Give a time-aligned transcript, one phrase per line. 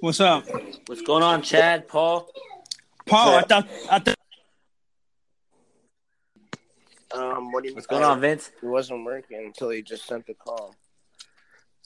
[0.00, 0.46] What's up,
[0.86, 1.86] What's going on, Chad?
[1.86, 2.26] Paul?
[3.04, 3.36] Paul?
[3.36, 4.16] I thought I thought
[7.12, 8.50] Um, what do you What's going on, Vince?
[8.62, 10.74] It wasn't working until he just sent the call.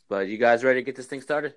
[0.08, 1.54] But you guys ready to get this thing started?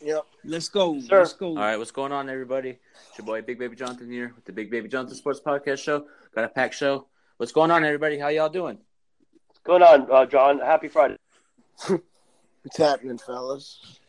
[0.00, 0.26] Yep.
[0.44, 1.00] let's go.
[1.00, 1.20] Sure.
[1.20, 1.50] Let's go.
[1.50, 2.70] All right, what's going on, everybody?
[3.08, 6.06] It's your boy Big Baby Jonathan here with the Big Baby Jonathan Sports Podcast Show.
[6.34, 7.06] Got a packed show.
[7.36, 8.18] What's going on, everybody?
[8.18, 8.78] How y'all doing?
[9.46, 10.58] What's going on, uh, John?
[10.58, 11.18] Happy Friday.
[11.86, 14.00] What's happening, fellas?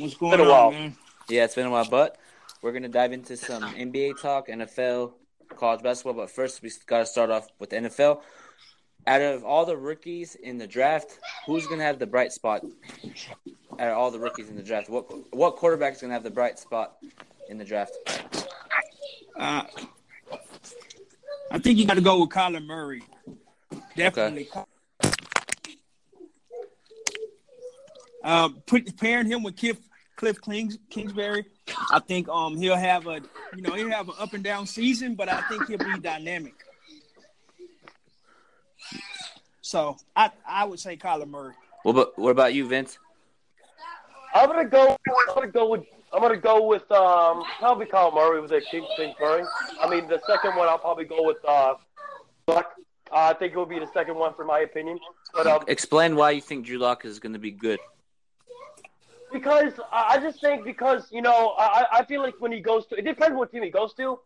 [0.00, 0.70] What's going Been a on, while.
[0.70, 0.96] man?
[1.28, 2.16] Yeah, it's been a while, but
[2.62, 5.12] we're gonna dive into some NBA talk, NFL,
[5.56, 6.14] college basketball.
[6.14, 8.22] But first, we got to start off with the NFL.
[9.06, 12.64] Out of all the rookies in the draft, who's gonna have the bright spot?
[13.78, 15.04] Out of all the rookies in the draft, what
[15.34, 16.96] what quarterback is gonna have the bright spot
[17.50, 17.94] in the draft?
[19.36, 19.64] Uh,
[21.50, 23.02] I think you got to go with Kyler Murray.
[23.96, 24.48] Definitely.
[28.22, 29.78] Uh, put pairing him with Cliff
[30.20, 31.46] Cliff Kings, Kingsbury.
[31.90, 33.22] I think um he'll have a
[33.56, 36.52] you know he'll have an up and down season, but I think he'll be dynamic.
[39.62, 41.54] So I I would say Kyler Murray.
[41.84, 42.98] What about what about you, Vince?
[44.34, 44.94] I'm gonna go.
[45.08, 45.84] I'm gonna go with.
[46.12, 49.44] I'm gonna go with um probably Kyle Murray with the King Kingsbury.
[49.80, 51.76] I mean, the second one I'll probably go with uh,
[52.46, 52.74] Luck.
[53.10, 54.98] Uh, I think it will be the second one for my opinion.
[55.32, 57.80] But um, Explain why you think Drew Lock is gonna be good.
[59.32, 62.96] Because I just think because you know I I feel like when he goes to
[62.96, 64.18] it depends what team he goes to.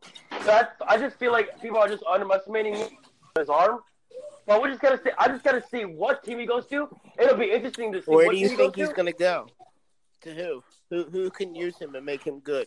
[0.45, 2.77] That I just feel like people are just underestimating
[3.39, 3.81] his arm.
[4.47, 5.11] But we just gotta see.
[5.19, 6.89] I just gotta see what team he goes to.
[7.19, 8.11] It'll be interesting to see.
[8.11, 8.95] Where what do you think he he's to.
[8.95, 9.47] gonna go?
[10.23, 10.63] To who?
[10.91, 12.67] Who who can use him and make him good?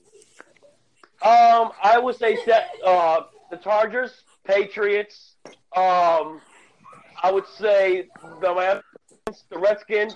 [1.22, 5.36] Um, I would say set, uh, the Chargers, Patriots.
[5.76, 6.42] Um,
[7.24, 8.08] I would say
[8.42, 8.82] the Miami,
[9.50, 10.16] the Redskins,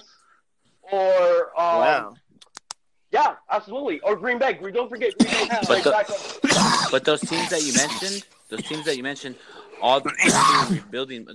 [0.91, 2.13] or um, wow.
[3.11, 4.57] yeah, absolutely, or Green Bay.
[4.61, 5.45] We don't forget Green Bay.
[5.55, 9.35] has But like the- But those teams that you mentioned, those teams that you mentioned,
[9.81, 10.13] all they're
[10.69, 11.27] rebuilding.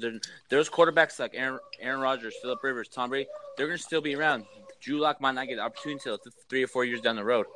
[0.49, 3.29] There's quarterbacks like Aaron, Aaron Rodgers, Philip Rivers, Tom Brady.
[3.57, 4.45] They're going to still be around.
[4.81, 6.19] Drew Lock might not get the opportunity until
[6.49, 7.47] three or four years down the road.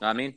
[0.00, 0.34] Know what I mean?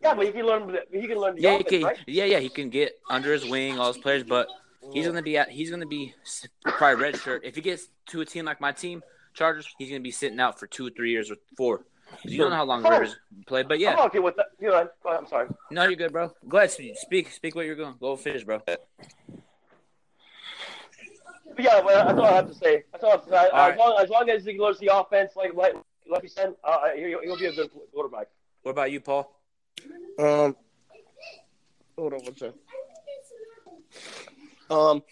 [0.00, 0.76] Yeah, but he can learn.
[0.90, 1.98] He can learn the Yeah, he offense, can, right?
[2.06, 2.38] yeah, yeah.
[2.40, 4.48] He can get under his wing all his players, but
[4.92, 5.50] he's going to be at.
[5.50, 6.14] He's going to be
[6.62, 7.40] probably redshirt.
[7.44, 9.02] If he gets to a team like my team,
[9.34, 11.84] Chargers, he's going to be sitting out for two or three years or four.
[12.24, 12.92] You don't know how long Fine.
[12.92, 14.46] Rivers played, but yeah, I'm okay with that.
[14.60, 15.48] You know, go I'm sorry.
[15.70, 16.32] no, you're good, bro.
[16.48, 17.94] Go ahead, speak, speak, speak what you're going.
[17.98, 18.60] Go finish, bro.
[18.64, 18.86] But
[21.58, 22.84] yeah, well, that's all I have to say.
[22.92, 23.36] That's all I have to say.
[23.36, 23.78] All as, right.
[23.78, 25.74] long, as long as he learns the offense, like like
[26.08, 28.28] like you said, uh, he'll, he'll be a good quarterback.
[28.62, 29.34] What about you, Paul?
[30.18, 30.56] Um.
[31.96, 32.58] Hold on one second.
[34.68, 35.02] Um,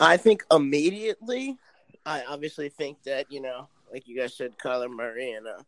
[0.00, 1.56] I think immediately,
[2.06, 5.62] I obviously think that you know, like you guys said, Kyler Murray and uh,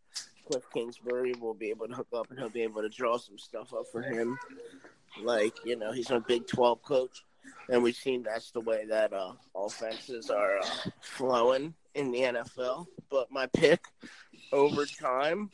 [0.46, 3.38] Cliff Kingsbury will be able to hook up, and he'll be able to draw some
[3.38, 4.38] stuff up for him.
[5.22, 7.24] Like you know, he's a Big Twelve coach,
[7.68, 10.66] and we've seen that's the way that uh, offenses are uh,
[11.00, 12.86] flowing in the NFL.
[13.10, 13.84] But my pick
[14.52, 15.50] over time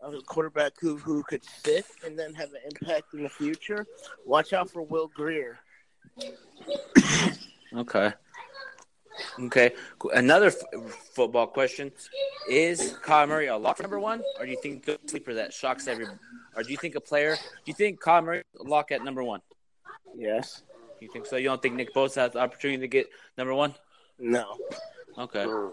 [0.00, 3.86] of a quarterback who who could sit and then have an impact in the future.
[4.24, 5.58] Watch out for Will Grier.
[7.74, 8.12] Okay.
[9.40, 9.72] Okay.
[10.14, 11.92] Another f- football question:
[12.50, 15.52] Is Kyle Murray a lock for number one, or do you think the sleeper that
[15.52, 16.06] shocks every,
[16.56, 17.36] or do you think a player?
[17.36, 19.40] Do you think Kyle Murray a lock at number one?
[20.16, 20.62] Yes.
[21.00, 21.36] You think so?
[21.36, 23.74] You don't think Nick Bosa has the opportunity to get number one?
[24.18, 24.56] No.
[25.18, 25.44] Okay.
[25.44, 25.72] What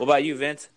[0.00, 0.70] about you, Vince?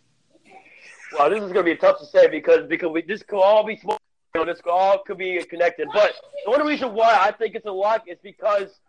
[1.18, 3.64] Well, this is going to be tough to say because because we this could all
[3.66, 4.00] be small.
[4.36, 5.88] You know, this could all could be connected.
[5.94, 6.14] But
[6.46, 8.80] the only reason why I think it's a lock is because,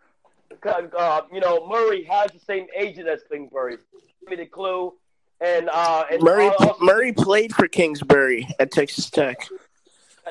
[0.63, 3.77] uh, you know, Murray has the same agent as Kingsbury.
[4.21, 4.93] Give me the clue.
[5.41, 9.47] And uh, and Murray also- Murray played for Kingsbury at Texas Tech.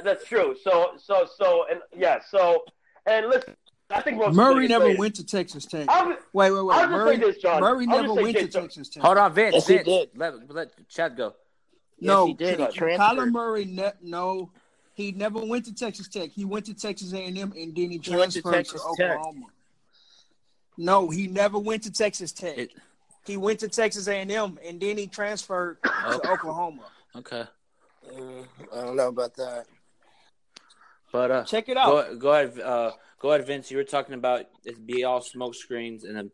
[0.03, 0.57] That's true.
[0.63, 2.21] So so so and yeah.
[2.29, 2.65] So
[3.07, 3.55] and listen,
[3.91, 4.99] I think Rose's Murray never traded.
[4.99, 5.87] went to Texas Tech.
[5.89, 6.75] I'll, Wait, wait, wait.
[6.77, 7.61] I'll Murray, say this, John.
[7.61, 8.63] Murray I'll never just say went to this, John.
[8.63, 9.03] Texas Tech.
[9.03, 9.55] Hold on, Vince.
[9.55, 9.87] Yes, he Vince.
[9.87, 10.09] did.
[10.17, 11.35] Let, let Chad go.
[12.01, 12.59] No, yes, he did.
[12.73, 14.51] He Kyler Murray, ne- no,
[14.95, 16.31] he never went to Texas Tech.
[16.31, 19.41] He went to Texas A&M and then he He went to transferred to, Oklahoma.
[19.47, 19.51] Tech.
[20.79, 21.03] Oklahoma.
[21.05, 22.59] No, he never went to Texas Tech.
[22.59, 22.73] It-
[23.27, 26.19] he went to Texas A&M and then he transferred Oh.
[26.23, 26.83] to Oklahoma.
[27.17, 27.45] Okay.
[28.13, 29.65] Mm, I don't know about that.
[31.11, 31.87] But uh, Check it out.
[31.87, 32.61] go, go ahead.
[32.61, 33.71] Uh, go ahead, Vince.
[33.71, 36.31] You were talking about it be all smoke screens and then.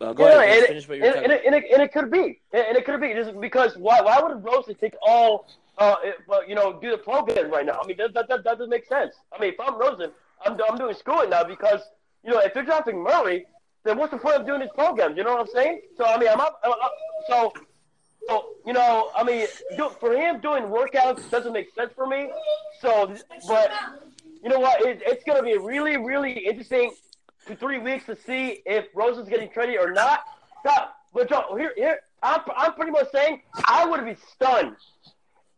[0.00, 0.58] Uh, go Yeah, ahead.
[0.58, 1.38] And, finish what you and, were and, talking.
[1.38, 4.00] it, and, it, and it could be, and and it could be just because why
[4.02, 5.46] why would Rosen take all,
[5.78, 7.78] uh, it- well, you know, do the program right now?
[7.82, 9.14] I mean, that that, that, that doesn't make sense.
[9.32, 10.10] I mean, if I'm Rosen,
[10.44, 11.80] I'm I'm doing schooling now because
[12.24, 13.46] you know if you're drafting Murray,
[13.84, 15.16] then what's the point of doing these programs?
[15.16, 15.80] You know what I'm saying?
[15.96, 16.92] So I mean, I'm up, I'm up-
[17.28, 17.52] so
[18.28, 19.46] So, you know, I mean,
[19.76, 22.30] do, for him doing workouts doesn't make sense for me.
[22.80, 23.14] So,
[23.48, 23.70] but
[24.42, 24.80] you know what?
[24.86, 26.92] It, it's going to be really, really interesting
[27.38, 30.20] for three weeks to see if Rose is getting traded or not.
[30.60, 30.94] Stop.
[31.12, 34.76] But Joe, here, here, I'm, I'm pretty much saying I would be stunned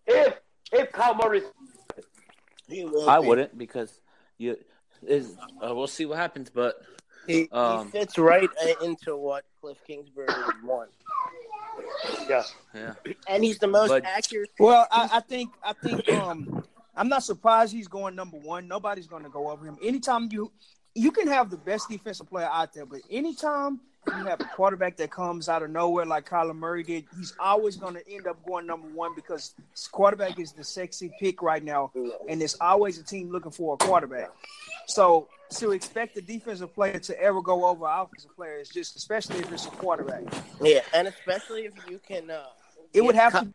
[0.06, 0.34] if
[0.72, 1.44] if Kyle Murray's.
[2.66, 4.00] He will I wouldn't because
[4.38, 4.56] you
[5.06, 6.82] is uh, we'll see what happens, but
[7.26, 10.28] He, Um, he fits right uh, into what Cliff Kingsbury
[10.62, 10.94] wants.
[12.28, 12.42] Yeah.
[12.74, 12.94] yeah.
[13.28, 14.50] and he's the most But- accurate.
[14.58, 16.64] Well, I, I think I think um
[16.96, 18.68] I'm not surprised he's going number one.
[18.68, 19.76] Nobody's going to go over him.
[19.82, 20.52] Anytime you
[20.94, 24.96] you can have the best defensive player out there, but anytime you have a quarterback
[24.98, 28.36] that comes out of nowhere like Kyler Murray did, he's always going to end up
[28.46, 29.54] going number one because
[29.90, 31.90] quarterback is the sexy pick right now,
[32.28, 34.30] and there's always a team looking for a quarterback.
[34.86, 38.96] So to expect the defensive player to ever go over an offensive player is just,
[38.96, 40.22] especially if it's a quarterback.
[40.60, 42.30] Yeah, and especially if you can.
[42.30, 42.44] Uh,
[42.92, 43.54] It would have Ky- to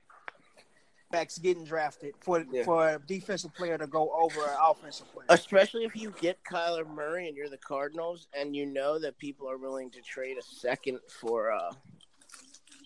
[1.12, 2.64] backs getting drafted for Yeah.
[2.64, 5.26] for a defensive player to go over an offensive player.
[5.30, 9.50] Especially if you get Kyler Murray and you're the Cardinals, and you know that people
[9.50, 11.72] are willing to trade a second for uh,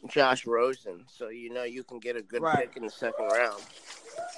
[0.08, 2.68] Josh Rosen, so you know you can get a good Right.
[2.68, 3.62] pick in the second round.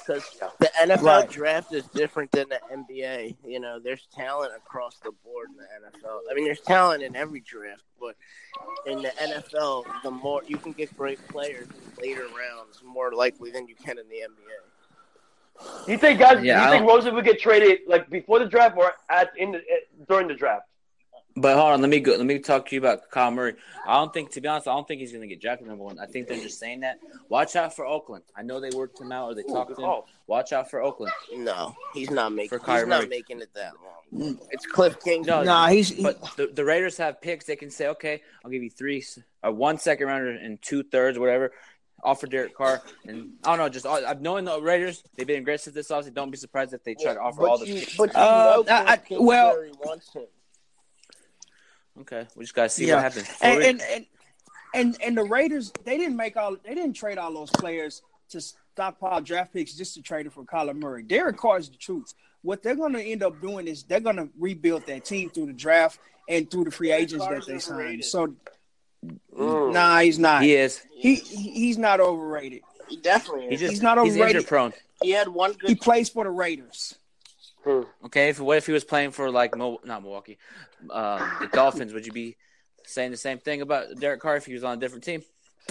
[0.07, 0.23] Because
[0.59, 1.29] the NFL Right.
[1.29, 3.35] draft is different than the NBA.
[3.43, 6.21] You know, there's talent across the board in the NFL.
[6.29, 8.15] I mean, there's talent in every draft, but
[8.85, 13.51] in the NFL, the more you can get great players in later rounds, more likely
[13.51, 15.85] than you can in the NBA.
[15.85, 16.43] Do you think guys?
[16.43, 19.31] Yeah, do I you think Rosen would get traded like before the draft or at
[19.37, 20.67] in the, eh, during the draft?
[21.37, 22.15] But hold on, let me go.
[22.15, 23.55] Let me talk to you about Kyle Murray.
[23.85, 25.83] I don't think, to be honest, I don't think he's going to get drafted number
[25.83, 25.99] one.
[25.99, 26.99] I think they're just saying that.
[27.27, 28.23] Watch out for Oakland.
[28.37, 29.85] I know they worked him out or they talked good to him.
[29.87, 30.07] call.
[30.27, 31.11] Watch out for Oakland.
[31.35, 32.57] No, he's not making.
[32.57, 33.07] For He's not Murray.
[33.09, 34.39] making it that long.
[34.51, 35.23] It's Cliff King.
[35.23, 37.45] No, nah, he's he- But the, the Raiders have picks.
[37.45, 40.83] They can say, okay, I'll give you three, s- uh, one second rounder and two
[40.83, 41.51] thirds, whatever.
[42.01, 43.67] Offer Derek Carr, and I don't know.
[43.69, 46.13] Just I've known the Raiders, they've been aggressive this offseason.
[46.13, 47.67] Don't be surprised if they try to offer but all the.
[47.67, 50.23] you, but you Uh, know I- I- well- wants him.
[52.01, 52.95] Okay, we just gotta see Yeah.
[52.95, 53.27] what happens.
[53.41, 54.05] and, and and
[54.73, 58.41] and and the Raiders they didn't make all they didn't trade all those players to
[58.41, 61.03] stockpile draft picks just to trade it for Kyler Murray.
[61.03, 62.13] Derek Carr is the truth.
[62.41, 65.47] What they're going to end up doing is they're going to rebuild that team through
[65.47, 65.99] the draft
[66.29, 67.79] and through the free agents that they signed.
[67.79, 68.05] overrated.
[68.05, 68.35] So
[69.37, 69.71] Mm.
[69.73, 70.41] nah, he's not.
[70.41, 70.81] he is.
[70.95, 72.61] He, he he's not overrated.
[72.89, 73.49] He definitely.
[73.49, 74.13] He just He's not overrated.
[74.13, 74.35] he's overrated.
[74.37, 74.73] injury prone.
[75.03, 75.69] he had one good.
[75.69, 76.95] He plays for the Raiders.
[77.65, 77.81] Hmm.
[78.05, 80.37] Okay, if what if he was playing for like Mo, not Milwaukee,
[80.89, 81.93] uh, the Dolphins?
[81.93, 82.37] Would you be
[82.85, 85.23] saying the same thing about Derek Carr if he was on a different team?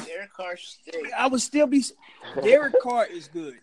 [0.05, 1.11] Derek Carr stinks.
[1.17, 1.85] I would still be.
[2.43, 3.55] Derek Carr is good.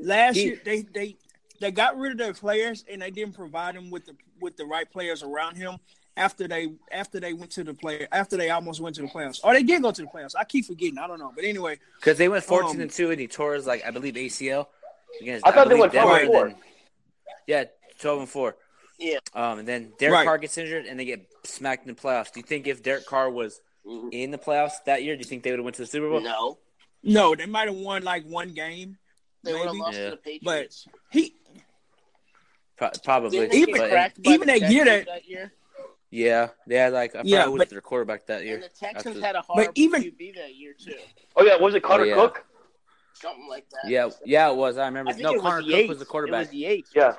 [0.00, 1.16] Last He- year they they
[1.60, 4.64] they got rid of their players and they didn't provide him with the with the
[4.66, 5.78] right players around him.
[6.16, 9.40] After they after they went to the player after they almost went to the playoffs
[9.42, 10.34] or they did go to the playoffs.
[10.38, 10.98] I keep forgetting.
[10.98, 13.54] I don't know, but anyway, Because they went fourteen Um, and two, and he tore
[13.54, 14.66] his like I believe ACL
[15.20, 15.44] against.
[15.46, 16.54] I thought they went 12 and four.
[17.46, 17.64] Yeah,
[18.00, 18.56] twelve and four.
[18.98, 19.18] Yeah.
[19.34, 20.24] Um, and then Derek Right.
[20.26, 22.32] Carr gets injured, and they get smacked in the playoffs.
[22.32, 23.60] Do you think if Derek Carr was
[24.12, 26.08] in the playoffs that year, do you think they would have went to the Super
[26.10, 26.20] Bowl?
[26.20, 26.58] No,
[27.02, 28.98] no, they might have won like one game.
[29.42, 29.78] they would have Maybe.
[29.80, 30.04] lost Yeah.
[30.04, 30.86] to the Patriots.
[30.86, 31.34] But he
[32.76, 33.38] Pro- probably.
[33.38, 35.52] Didn't Even- but- even the that year Texans that- year?
[36.10, 38.58] yeah, they had like I Yeah, forgot was but- their quarterback that And year.
[38.58, 40.94] the Texans After- had a horrible even- QB that year too.
[41.36, 42.14] Oh yeah, was it Connor yeah.
[42.14, 42.44] Cook?
[43.14, 43.88] Something like that.
[43.90, 44.76] Yeah, yeah, it was.
[44.78, 45.12] I remember.
[45.12, 46.46] I no, it was Connor Cook was the It quarterback.
[46.46, 46.90] was Yates.
[46.94, 47.16] Yeah.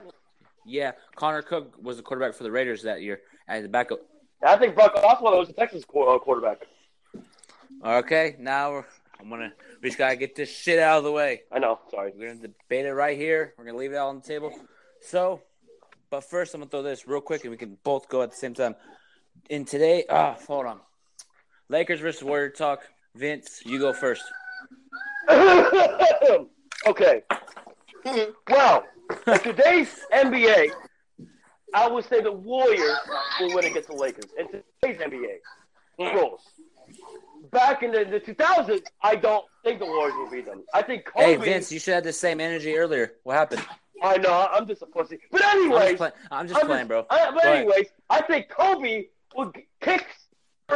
[0.66, 4.00] Yeah, Connor Cook was the quarterback for the Raiders that year as the backup.
[4.44, 6.62] I think Brock Osweiler was the Texans uh, quarterback.
[7.86, 8.86] Okay, now we're,
[9.20, 11.42] I'm gonna we just gotta get this shit out of the way.
[11.52, 11.80] I know.
[11.90, 12.14] Sorry.
[12.16, 13.54] We're gonna debate it right here.
[13.58, 14.52] We're gonna leave it all on the table.
[15.02, 15.42] So,
[16.10, 18.38] but first, I'm gonna throw this real quick, and we can both go at the
[18.38, 18.76] same time.
[19.50, 20.80] In today, ah, hold on.
[21.70, 22.82] Lakers versus Warrior talk.
[23.16, 24.24] Vince, you go first.
[26.88, 27.24] okay.
[28.50, 28.84] Well,
[29.28, 30.72] in today's NBA,
[31.74, 32.98] I would say the Warriors
[33.40, 34.26] will win against the Lakers.
[34.38, 35.38] In today's NBA
[36.00, 36.14] mm.
[36.14, 36.42] rules.
[37.52, 40.64] Back in the, the 2000s, I don't think the Warriors will beat them.
[40.74, 41.26] I think Kobe.
[41.26, 43.14] Hey, Vince, you should have the same energy earlier.
[43.24, 43.66] What happened?
[44.02, 45.20] I know, I'm just a pussy.
[45.32, 47.06] But I'm just, play, I'm just I'm playing, bro.
[47.10, 47.58] I, but Go ahead.
[47.58, 50.06] anyways, I think Kobe would kick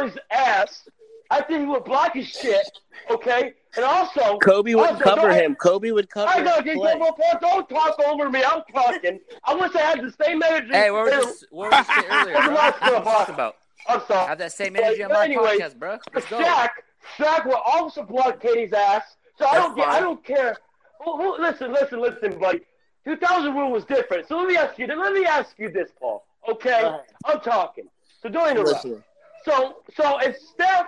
[0.00, 0.88] his ass.
[1.30, 2.70] I think he would block his shit.
[3.10, 5.54] Okay, and also Kobe would Also, cover don't- him.
[5.56, 6.98] Kobe would cover I know, his you play.
[6.98, 8.42] don't, don't talk over me.
[8.44, 9.20] I'm talking.
[9.44, 10.72] I wish I had the same energy.
[10.72, 12.50] Hey, what Hey, was what was this earlier, bro?
[12.54, 13.56] What are you talking about?
[13.88, 14.26] I'm sorry.
[14.28, 15.98] Have that same energy on my anyways, podcast, bro.
[16.14, 16.40] Let's go.
[16.42, 16.70] Shaq,
[17.18, 19.02] Shaq will also block KD's ass.
[19.38, 20.56] So I don't, get, I don't care.
[21.04, 22.60] Who- who- listen, listen, listen, buddy.
[23.04, 24.26] 2000 rule was different.
[24.26, 24.86] So let me ask you.
[24.88, 26.24] Let me ask you this, Paul.
[26.50, 27.00] Okay, Go ahead.
[27.26, 27.84] I'm talking.
[28.22, 28.84] So don't interrupt.
[28.84, 29.04] Listen,
[29.44, 30.86] So, so if Steph,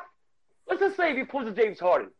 [0.69, 2.11] let's just say if he pulls a James Harden,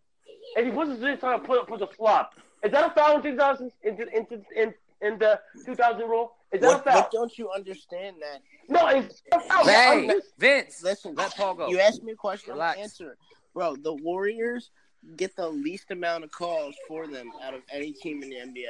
[0.57, 2.35] and he puts his wrist on put put the flop.
[2.63, 4.27] Is that a foul in 2000 in in
[4.57, 6.33] in, in the 2000 rule?
[6.53, 6.95] Is that What, a foul?
[7.03, 8.41] what don't you understand that?
[8.69, 9.65] No, it's a foul.
[9.67, 11.69] Hey, I'm just- Vince, Listen, let Paul go.
[11.69, 12.79] You asked me a question, Relax.
[12.79, 13.19] I'm answer it.
[13.55, 14.71] Bro, the Warriors
[15.17, 18.65] get the least amount of calls for them out of any team in the NBA.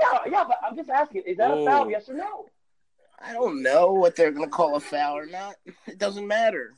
[0.00, 1.90] yeah, yeah, but I'm just asking, is that a foul?
[1.90, 2.46] Yes or no?
[3.20, 5.56] I don't know what they're gonna call a foul or not.
[5.86, 6.72] It doesn't matter.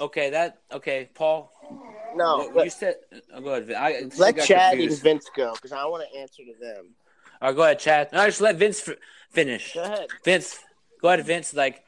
[0.00, 1.52] Okay, that okay, Paul.
[2.14, 2.96] No, what- let, you said.
[3.32, 3.72] Oh, go ahead.
[3.72, 4.94] I, I let Chad confused.
[4.94, 6.90] and Vince go because I want to answer to them.
[7.42, 8.12] All right, go ahead, Chad.
[8.12, 8.96] No, just let Vince f-
[9.30, 9.74] finish.
[9.74, 10.06] Go ahead.
[10.24, 10.58] Vince,
[11.02, 11.52] go ahead, Vince.
[11.54, 11.84] Like,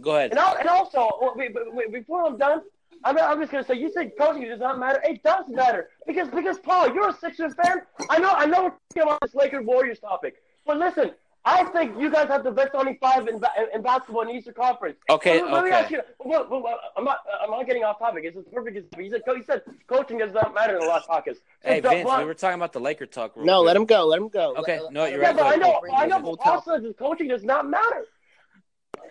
[0.00, 0.30] go ahead.
[0.30, 2.60] And, al- and also, oh, wait, wait, wait, before I'm done,
[3.02, 5.00] I'm, I'm just gonna say, you said coaching does not matter.
[5.04, 7.82] It does matter because because Paul, you're a Sixers fan.
[8.10, 11.12] I know I know we're talking about this Lakers Warriors topic, but listen,
[11.48, 13.40] I think you guys have the best starting five in,
[13.72, 14.96] in basketball in the Eastern Conference.
[15.08, 15.78] Okay, Let me- let me okay.
[15.78, 18.24] ask you- well, well, well, I'm not I'm not getting off topic.
[18.24, 18.76] It's a perfect.
[18.76, 19.04] example.
[19.04, 21.36] He said he said coaching does not matter in the last podcast.
[21.62, 23.36] Hey, Vince, but- we were talking about the Laker talk.
[23.36, 23.66] real No, quick.
[23.68, 24.06] let him go.
[24.06, 24.56] Let him go.
[24.56, 25.36] Okay, Let- no, you're him Yeah, right.
[25.36, 25.42] go.
[25.44, 26.82] but I know, I know, whole but Paul topic.
[26.84, 28.06] says coaching does not matter.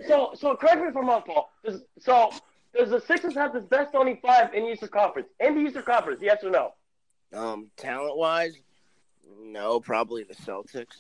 [0.08, 1.50] So, so correct me if I'm wrong, Paul.
[1.64, 2.32] Does, so,
[2.78, 5.30] does the Sixers have the best starting five in the Eastern Conference?
[5.40, 6.74] In the Eastern Conference, yes or no?
[7.34, 8.58] Um, talent wise,
[9.42, 10.98] no, probably the Celtics.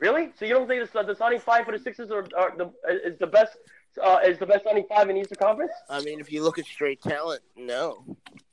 [0.00, 0.30] Really?
[0.38, 3.18] So you don't think the, the starting five for the Sixers are, are the is
[3.18, 3.56] the best
[4.02, 5.72] uh, is the best starting five in Eastern Conference?
[5.88, 8.04] I mean, if you look at straight talent, no.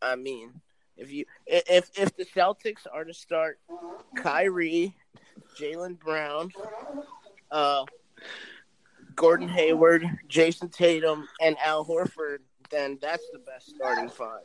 [0.01, 0.51] I mean,
[0.97, 3.59] if you if if the Celtics are to start
[4.17, 4.93] Kyrie,
[5.57, 6.51] Jaylen Brown,
[7.49, 7.85] uh,
[9.15, 12.39] Gordon Hayward, Jayson Tatum, and Al Horford,
[12.69, 14.43] then that's the best starting five.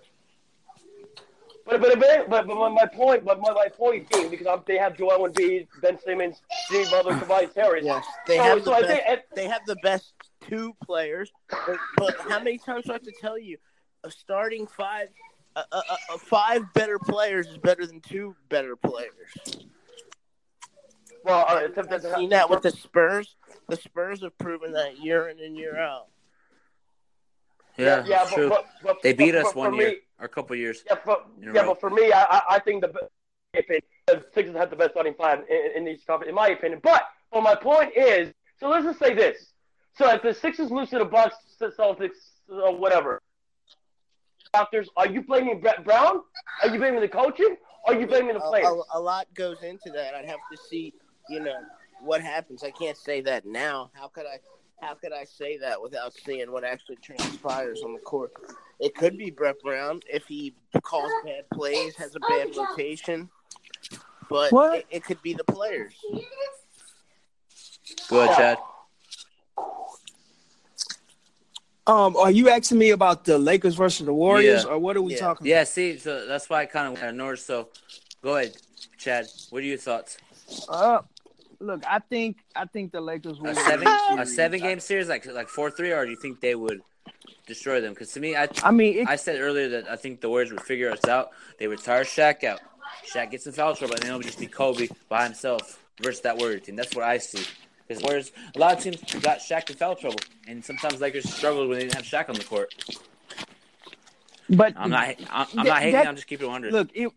[1.65, 4.63] But but but but, but my, my point but my, my point being because I'm,
[4.67, 7.85] they have Joel Embiid, Ben Simmons, Jimmy Butler, Tobias Harris.
[7.85, 8.93] Yes, they So- have the so I best.
[8.93, 10.13] think- and- they have the best
[10.49, 11.31] two players.
[11.49, 13.59] But, but how many times do I have to tell you?
[14.05, 15.09] A starting five,
[15.55, 19.63] a, a, a- a five better players is better than two better players.
[21.25, 23.37] Well, uh, I've to, seen that with the Spurs.
[23.69, 26.09] The Spurs have proven that year in and year out.
[27.79, 28.49] Yeah, yeah, it's but, true.
[28.49, 30.85] but, but they beat but- us but one year Me, or a couple years.
[30.89, 31.67] Yeah, but, yeah, row.
[31.69, 32.93] but for me, I, I- I think the
[33.59, 36.81] opinion, the Sixers have the best starting five in, in these conference, in my opinion.
[36.83, 37.03] But
[37.33, 39.53] well, my point is, so let's just say this:
[39.99, 43.21] so if the Sixers lose to the Bucks, the Celtics, or whatever,
[44.55, 46.21] doctors, are you blaming Brett Brown?
[46.63, 47.57] Are you blaming the coaching?
[47.87, 48.67] Are you blaming the A, players?
[48.95, 50.15] a, a lot goes into that.
[50.15, 50.95] I'd have to see,
[51.29, 51.57] you know,
[52.01, 52.63] what happens.
[52.63, 53.91] I can't say that now.
[53.95, 54.39] How could I?
[54.83, 58.33] How could I say that without seeing what actually transpires on the court?
[58.81, 63.31] It could be Brett Brown if he calls bad plays, has a bad rotation,
[64.29, 65.95] but it, it could be the players.
[68.09, 68.59] Go ahead, Chad.
[71.87, 74.71] Um, are you asking me about the Lakers versus the Warriors, Yeah.
[74.71, 75.21] or what are we Yeah.
[75.21, 75.47] talking?
[75.47, 77.41] Yeah, see, so that's why I kind of went north.
[77.41, 77.69] So,
[78.21, 78.57] go ahead,
[78.99, 79.27] Chad.
[79.51, 80.17] What are your thoughts?
[80.69, 81.03] Uh,
[81.63, 83.87] look, I think I think the Lakers will A seven,
[84.19, 86.83] a seven game series, like like four three, or do you think they would
[87.47, 87.93] destroy them?
[87.93, 90.51] Because to me, I I mean, it, I said earlier that I think the Warriors
[90.53, 91.31] would figure us out.
[91.59, 92.61] They retire Shaq out.
[93.13, 96.37] Shaq gets in foul trouble, and then it'll just be Kobe by himself versus that
[96.39, 96.77] Warrior team.
[96.77, 97.45] That's what I see.
[97.89, 101.69] Because Warriors, a lot of teams got Shaq in foul trouble, and sometimes Lakers struggled
[101.69, 102.73] when they didn't have Shaq on the court.
[104.49, 105.93] but I'm not, I'm, I'm That- not hating.
[105.95, 106.71] that- I'm just keeping it under.
[106.71, 107.11] look, it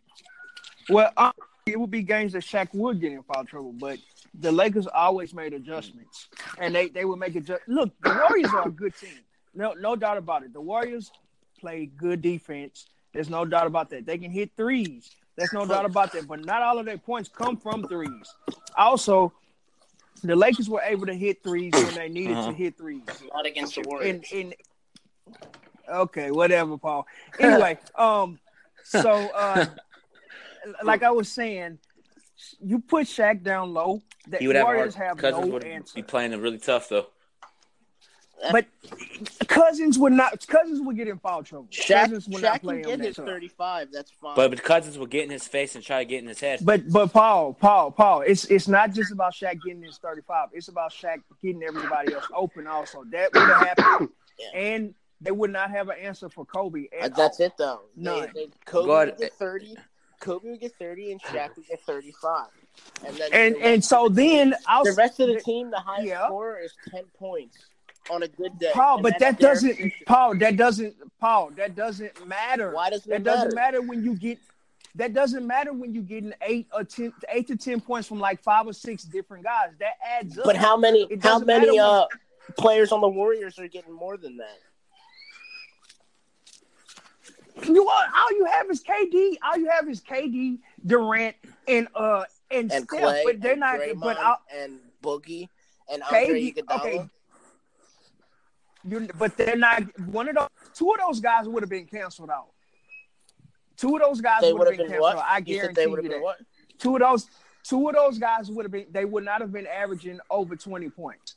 [0.90, 1.32] well, uh,
[1.66, 3.98] it would be games that Shaq would get in foul trouble, but
[4.40, 6.28] the Lakers always made adjustments,
[6.60, 7.62] and they they would make adjust.
[7.68, 9.20] Look, the Warriors are a good team,
[9.54, 10.54] no no doubt about it.
[10.54, 11.12] The Warriors
[11.60, 12.86] play good defense.
[13.14, 14.06] There's no doubt about that.
[14.06, 15.10] They can hit threes.
[15.38, 16.28] There's no doubt about that.
[16.28, 18.34] But not all of their points come from threes.
[18.78, 19.32] Also,
[20.24, 22.52] the Lakers were able to hit threes when they needed Uh-huh.
[22.52, 23.04] to hit threes.
[23.34, 24.32] Not against the in Warriors.
[24.32, 24.54] in
[25.88, 27.06] okay whatever paul
[27.40, 28.40] anyway um
[28.84, 29.66] so uh
[30.84, 31.78] like i was saying
[32.60, 35.64] you put Shaq down low the he would have, warriors hard, have Cousins no would
[35.64, 37.08] answer be playing them really tough though.
[38.52, 38.66] but
[39.48, 42.62] cousins would not cousins would get in foul trouble Shaq, cousins would Shaq not can
[42.62, 43.92] play him get his 35.
[43.92, 44.36] That's fine.
[44.36, 46.60] But, but Cousins would get in his face and try to get in his head.
[46.62, 50.50] But but Paul, Paul, Paul, it's it's not just about Shaq getting his 35.
[50.54, 53.04] It's about Shaq getting everybody else open also.
[53.12, 54.10] That would have happened.
[54.38, 54.60] Yeah.
[54.60, 56.88] And they would not have an answer for Kobe.
[57.00, 57.46] Uh, that's all.
[57.46, 57.82] it, though.
[57.96, 58.32] They, None.
[58.34, 59.32] they, Kobe Go ahead.
[59.34, 59.76] 30.
[60.26, 62.48] Kobe would get 30, and Shaq would get 35.
[63.06, 66.26] And then And and so then I'll the rest of the team, the highest Yeah.
[66.26, 67.58] scorer is 10 points
[68.10, 68.72] on a good day.
[68.74, 69.94] Paul, but that doesn't.
[70.06, 72.72] Paul, that doesn't Paul, that doesn't matter.
[72.74, 73.78] Why doesn't that it doesn't matter?
[73.78, 74.40] matter when you get
[74.96, 78.42] that doesn't matter when you getting eight or ten eight to ten points from like
[78.44, 79.70] five or six different guys.
[79.80, 80.46] That adds up.
[80.46, 82.06] But how many how many matter when- uh
[82.58, 84.58] players on the Warriors are getting more than that?
[87.64, 87.88] You?
[87.90, 89.38] All you have is KD.
[89.44, 91.36] All you have is KD, Durant,
[91.68, 93.02] and uh and, and Steph.
[93.02, 93.80] Klay, but they're and not.
[93.80, 95.50] Draymond, But I, and Boogie
[95.92, 96.56] and Andre KD.
[96.56, 96.80] Iguodala.
[96.80, 97.10] Okay.
[98.88, 99.84] You, but they're not.
[100.02, 102.48] One of those, two of those guys would have been canceled out.
[103.78, 105.02] Two of those guys would have been been canceled.
[105.02, 105.18] what?
[105.18, 105.24] out.
[105.28, 106.22] I You guarantee they you that.
[106.22, 106.38] what?
[106.78, 107.28] Two of those,
[107.64, 108.86] two of those guys would have been.
[108.92, 111.36] They would not have been averaging over twenty points.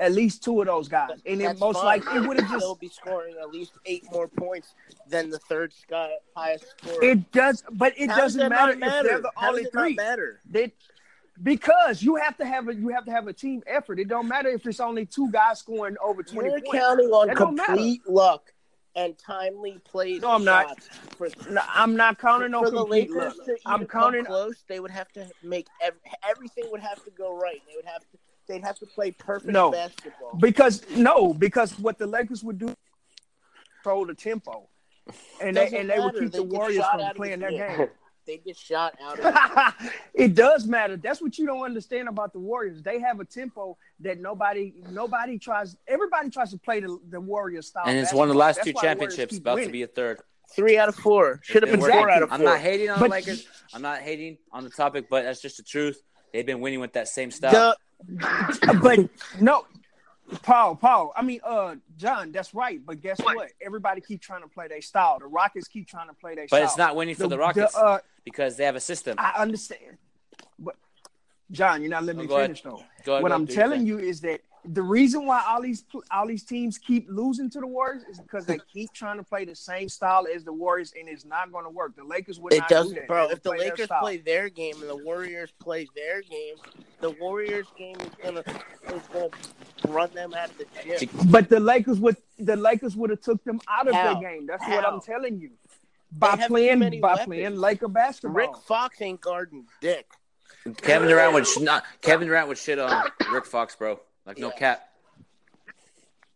[0.00, 1.84] At least two of those guys, and then That's most fine.
[1.86, 2.60] likely it would have just.
[2.60, 4.74] still be scoring at least eight more points
[5.08, 7.02] than the third sky highest scorer.
[7.02, 9.62] It does, but it How does doesn't that not matter, if they're the How only
[9.62, 9.94] does it three.
[9.94, 10.40] matter?
[10.48, 10.72] They,
[11.42, 13.98] because you have to have a you have to have a team effort.
[13.98, 16.78] It don't matter if it's only two guys scoring over twenty You're points.
[16.78, 18.52] counting on That complete luck
[18.96, 20.22] and timely plays.
[20.22, 20.80] No, I'm not.
[21.16, 23.34] For, No, I'm not counting on the complete Lakers
[23.66, 24.24] I'm counting.
[24.24, 25.94] close, they would have to make ev-
[26.28, 27.60] everything would have to go right.
[27.68, 28.18] They would have to.
[28.48, 29.70] They'd have to play perfect No.
[29.70, 30.34] basketball.
[30.40, 32.74] Because no, because what the Lakers would do,
[33.82, 34.68] control the tempo,
[35.42, 37.76] and they Doesn't and they would keep They the Warriors from playing their game.
[37.76, 37.88] game.
[38.26, 39.24] They get shot out of
[39.86, 39.92] it.
[40.14, 40.98] it does matter.
[40.98, 42.82] That's what you don't understand about the Warriors.
[42.82, 45.78] They have a tempo that nobody nobody tries.
[45.86, 47.84] Everybody tries to play the, the Warriors style.
[47.86, 49.70] And it's one of the last That's two why the Warriors championships, keep about to
[49.70, 50.18] be a third.
[50.54, 52.36] Three out of four should have Been been four out of four.
[52.36, 53.46] I'm not hating on But- the Lakers.
[53.72, 55.98] I'm not hating on the topic, but that's just the truth.
[56.34, 57.76] They've been winning with that same style.
[58.06, 59.66] The, but no,
[60.42, 61.12] Paul, Paul.
[61.16, 62.32] I mean, uh, John.
[62.32, 62.84] That's right.
[62.84, 63.50] But guess what?
[63.64, 65.18] Everybody keep trying to play their style.
[65.18, 66.60] The Rockets keep trying to play their but style.
[66.60, 69.16] But it's not winning for the, Rockets uh, because they have a system.
[69.18, 69.98] I understand,
[70.58, 70.76] but
[71.50, 72.46] John, you're not letting Oh, me go ahead.
[72.48, 72.82] finish though.
[73.04, 74.40] Go ahead, what I'm telling you is that
[74.70, 78.44] the reason why all these all these teams keep losing to the Warriors is because
[78.44, 81.64] they keep trying to play the same style as the Warriors, and it's not going
[81.64, 81.96] to work.
[81.96, 83.08] The Lakers would it not doesn't, that.
[83.08, 83.28] bro.
[83.30, 86.56] If the would play their Lakers play their game and the Warriors play their game,
[87.00, 88.44] the Warriors game is gonna
[88.94, 89.28] is gonna
[89.88, 91.08] run them out of the gym.
[91.30, 94.20] but the Lakers would the Lakers would have took them out of How?
[94.20, 94.46] their game.
[94.46, 95.50] That's what I'm telling you.
[96.12, 97.26] By playing many by weapons.
[97.26, 98.34] playing Laker basketball.
[98.34, 100.06] Rick Fox ain't guarding dick.
[100.82, 101.84] Kevin Durant would sh- not.
[102.02, 104.00] Kevin Durant would shit on Rick Fox, bro.
[104.28, 104.58] Like no Yeah.
[104.58, 104.84] cap.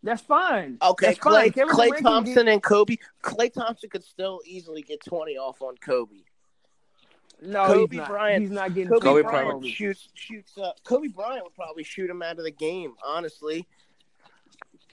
[0.02, 0.78] That's fine.
[0.82, 1.50] Okay, That's Klay, fine.
[1.52, 2.96] Klay Durant can Thompson and Kobe.
[3.22, 6.16] Klay Thompson could still easily get twenty off on Kobe.
[7.40, 8.08] no, Kobe he's not.
[8.08, 10.82] Bryant- He's not getting Kobe, Kobe Bryant probably- shoots shoots up.
[10.82, 12.94] Kobe Bryant would probably shoot him out of the game.
[13.04, 13.66] Honestly,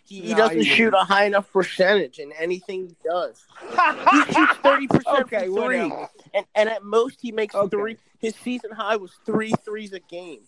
[0.06, 3.44] he, he No, doesn't he shoot a high enough percentage in anything he does.
[4.12, 6.10] He shoots thirty percent okay, from three, whatever.
[6.36, 7.70] and and at most he makes Okay.
[7.70, 7.98] three.
[8.20, 10.42] His season high was three threes a game.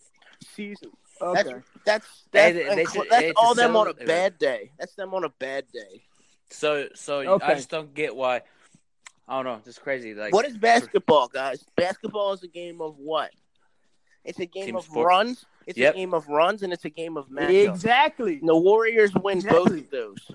[0.54, 0.90] Season.
[1.22, 1.42] Okay.
[1.42, 1.54] That's
[1.84, 4.70] that's that's, they and should- they that's all them on a bad day.
[4.78, 6.02] That's them on a bad day.
[6.50, 7.46] So so Okay.
[7.46, 8.42] I just don't get why.
[9.28, 9.60] I don't know.
[9.64, 10.14] Just crazy.
[10.14, 11.64] Like What is basketball, guys?
[11.76, 13.30] Basketball is a game of what?
[14.24, 15.06] It's a game of sport.
[15.06, 15.44] runs.
[15.66, 15.94] It's Yep.
[15.94, 17.68] a game of runs, and it's a game of matchups.
[17.70, 18.38] Exactly.
[18.40, 20.30] And the Warriors win both of those.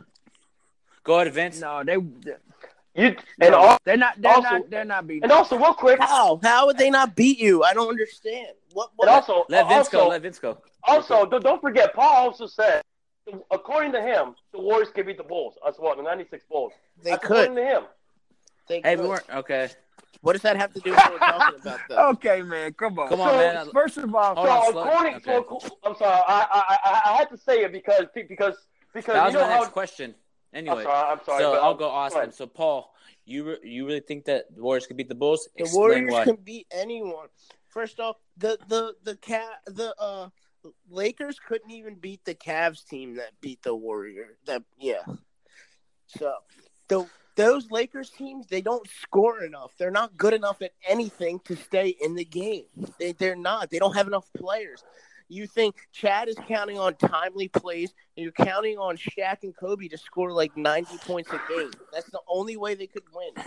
[1.04, 1.60] Go ahead, Vince.
[1.60, 1.94] No, they.
[1.94, 4.20] You and no, all, they're not.
[4.22, 4.70] They're also- not.
[4.70, 5.24] They're not beating.
[5.24, 6.40] and also real quick, How?
[6.42, 7.64] How would they not beat you?
[7.64, 8.48] I don't understand.
[8.78, 8.92] What?
[8.96, 10.08] what and also Let Vince also, go.
[10.10, 10.58] Let Vince go.
[10.84, 12.84] Also, don't don't forget, Paul also said,
[13.50, 16.74] according to him, the Warriors could beat the Bulls as well, the '96 Bulls.
[17.02, 17.38] they That's could.
[17.50, 17.84] according to him.
[18.70, 19.02] They Hey, could.
[19.02, 19.70] we weren't okay.
[20.22, 21.96] What does that have to do with what we're talking about, though?
[22.10, 22.74] Okay, man.
[22.74, 23.10] Come on.
[23.10, 23.70] Come on, So- man.
[23.74, 25.26] First of all, Hold on, so according, okay.
[25.26, 28.56] so, I'm sorry, I, I I I had to say it because because
[28.94, 29.60] because That was you know my how.
[29.62, 30.14] next question.
[30.54, 31.42] Anyway, I'm sorry, I'm sorry.
[31.44, 32.32] so but, I'll um, go ask go him.
[32.32, 32.94] So Paul,
[33.26, 35.50] you re- you really think that the Warriors could beat the Bulls?
[35.58, 36.24] The Explain Warriors why.
[36.26, 37.28] can beat anyone.
[37.70, 40.30] First off, the the the cat the uh
[40.90, 44.38] Lakers couldn't even beat the Cavs team that beat the Warriors.
[44.46, 45.04] That yeah.
[46.08, 46.34] So
[46.88, 49.72] the those Lakers teams they don't score enough.
[49.78, 52.66] They're not good enough at anything to stay in the game.
[53.00, 53.70] They they're not.
[53.70, 54.84] They don't have enough players.
[55.30, 59.90] You think Chad is counting on timely plays, and you're counting on Shaq and Kobe
[59.90, 61.72] to score like 90 points a game.
[61.92, 63.46] That's the only way they could win.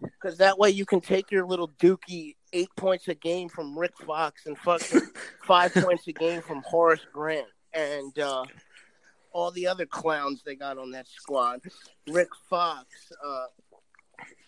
[0.00, 3.96] Because that way you can take your little dookie eight points a game from Rick
[4.06, 5.00] Fox and fucking
[5.44, 8.44] five points a game from Horace Grant and uh,
[9.32, 11.60] all the other clowns they got on that squad.
[12.08, 12.86] Rick Fox,
[13.24, 13.44] uh,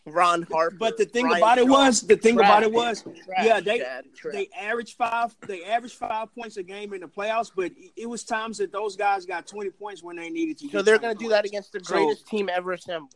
[0.04, 0.74] Ron Harper.
[0.76, 1.70] but the thing Brian about it Shaw.
[1.70, 5.34] was, the thing Trash, about it was, Trash, yeah, they Chad, they averaged five.
[5.46, 8.96] They averaged five points a game in the playoffs, but it was times that those
[8.96, 10.68] guys got twenty points when they needed to.
[10.70, 13.14] so they're going to do that against the So- greatest team ever assembled.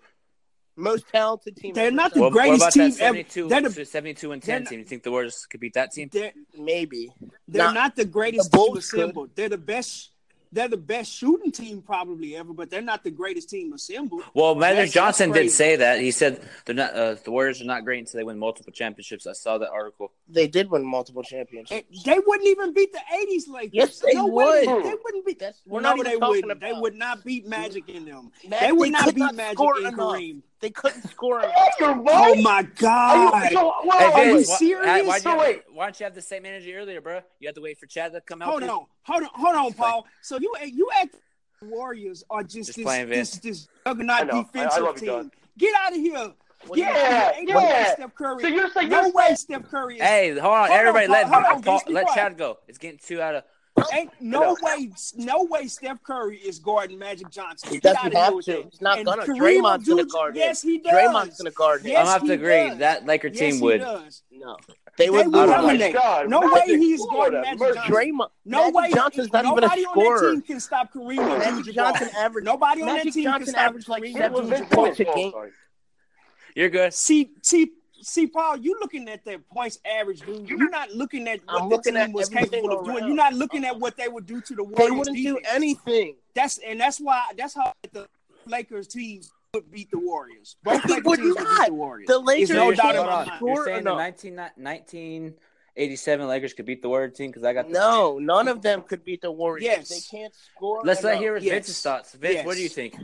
[0.76, 1.74] Most talented team.
[1.74, 2.34] They're not the assembled.
[2.34, 3.16] What, what greatest about team that ever.
[3.16, 4.78] 72, They're the- 72 and 10 not- team?
[4.80, 6.10] You think the Warriors could beat that team?
[6.12, 7.10] They're, Maybe.
[7.48, 9.00] they're Not- not, the greatest the team Bulls could.
[9.00, 9.30] assembled.
[9.34, 10.10] They're the best.
[10.52, 14.22] They're the best shooting team probably ever, but they're not the greatest team assembled.
[14.32, 15.98] Well, Magic Johnson did say that.
[16.00, 16.94] He said they're not.
[16.94, 19.26] Uh, the Warriors are not great until they win multiple championships.
[19.26, 20.12] I saw that article.
[20.28, 21.72] They did win multiple championships.
[21.90, 23.70] And they wouldn't even beat the '80s Lakers.
[23.74, 24.66] Yes, they no would.
[24.68, 24.82] Way.
[24.82, 25.40] They wouldn't beat.
[25.40, 26.52] That's we're no, not even they talking wouldn't.
[26.52, 26.60] about.
[26.74, 28.30] They would not beat Magic in them.
[28.48, 29.96] Mag- they would not could beat Magic score and enough.
[30.56, 30.60] Kareem.
[30.60, 31.40] They couldn't score.
[31.40, 31.54] enough.
[31.56, 32.38] Oscar, Oh what?
[32.40, 33.52] my Are you, God!
[33.52, 34.86] so, wait, Hey, wait, Are you why- serious?
[34.86, 35.62] why- why'd you So wait.
[35.72, 37.20] why don't you have the same energy earlier, bro?
[37.40, 38.70] You have to wait for Chad to come help Hold you.
[38.70, 40.06] on, hold on, hold on, Paul.
[40.22, 41.16] So you you act
[41.62, 44.32] Warriors are just, Just this, playing this this juggernaut know.
[44.34, 45.30] I- I defensive you, team.
[45.56, 46.32] Get out of here.
[46.66, 47.94] What Get do you- out of Yeah, no yeah.
[47.94, 48.42] Steph Curry.
[48.42, 50.02] So you're saying no you're way saying Steph Curry is.
[50.02, 51.06] Hey, hold on, Hold everybody.
[51.06, 52.08] Paul, let hold on, Paul- Vince, let.
[52.14, 52.58] Chad go.
[52.68, 53.44] It's getting too out of.
[53.92, 57.68] Ain't no way, no way Steph Curry is guarding Magic Johnson.
[57.70, 58.62] He Get doesn't out have to.
[58.70, 59.22] He's not And gonna.
[59.22, 60.40] Kareem Draymond's gonna Abdul- guard him.
[60.40, 60.92] Yes, he does.
[60.92, 61.88] Draymond's gonna guard him.
[61.88, 62.68] Yes, I'm gonna have to agree.
[62.70, 62.78] does.
[62.78, 63.80] That Laker Yes, team he would.
[63.80, 64.22] does.
[64.32, 64.56] No,
[64.96, 65.92] they They would would I dominate.
[65.92, 67.74] God, No way he's Florida, guarding Magic Mercy.
[67.74, 67.94] Johnson.
[67.94, 68.28] Draymond.
[68.46, 68.90] No Magic way.
[68.92, 70.30] Johnson's not even a Nobody on that scorer.
[70.32, 71.74] team can stop Kareem Magic Abdul-Jabbar.
[71.74, 72.44] Johnson averaged.
[72.46, 75.32] Nobody on that team can stop averaged like Kareem It was 17 points a game.
[76.54, 76.94] You're good.
[76.94, 77.72] See, see,
[78.06, 80.48] see, Paul, you're looking at their points average, dude.
[80.48, 82.98] You're not looking at what I'm the looking team at was everything capable of doing.
[82.98, 83.06] around.
[83.08, 84.78] You're not looking at what they would do to the Warriors.
[84.90, 86.16] They wouldn't do anything.
[86.34, 88.06] That's and that's why that's how the
[88.46, 90.56] Lakers teams would beat the Warriors.
[90.62, 92.06] Both They would teams would beat the Warriors.
[92.08, 93.26] The Lakers There's no you're doubt saying, in hold my on.
[93.28, 93.36] mind.
[93.38, 93.98] Score You're saying the enough.
[93.98, 97.72] 19, 1987 Lakers could beat the Warriors team because I got the.
[97.72, 99.64] No, none of them could beat the Warriors.
[99.64, 99.88] Yes.
[99.88, 100.82] They can't score.
[100.84, 101.50] Let's let hear Yes.
[101.52, 102.14] Vince's thoughts.
[102.14, 102.46] Vince, Yes.
[102.46, 102.96] what do you think?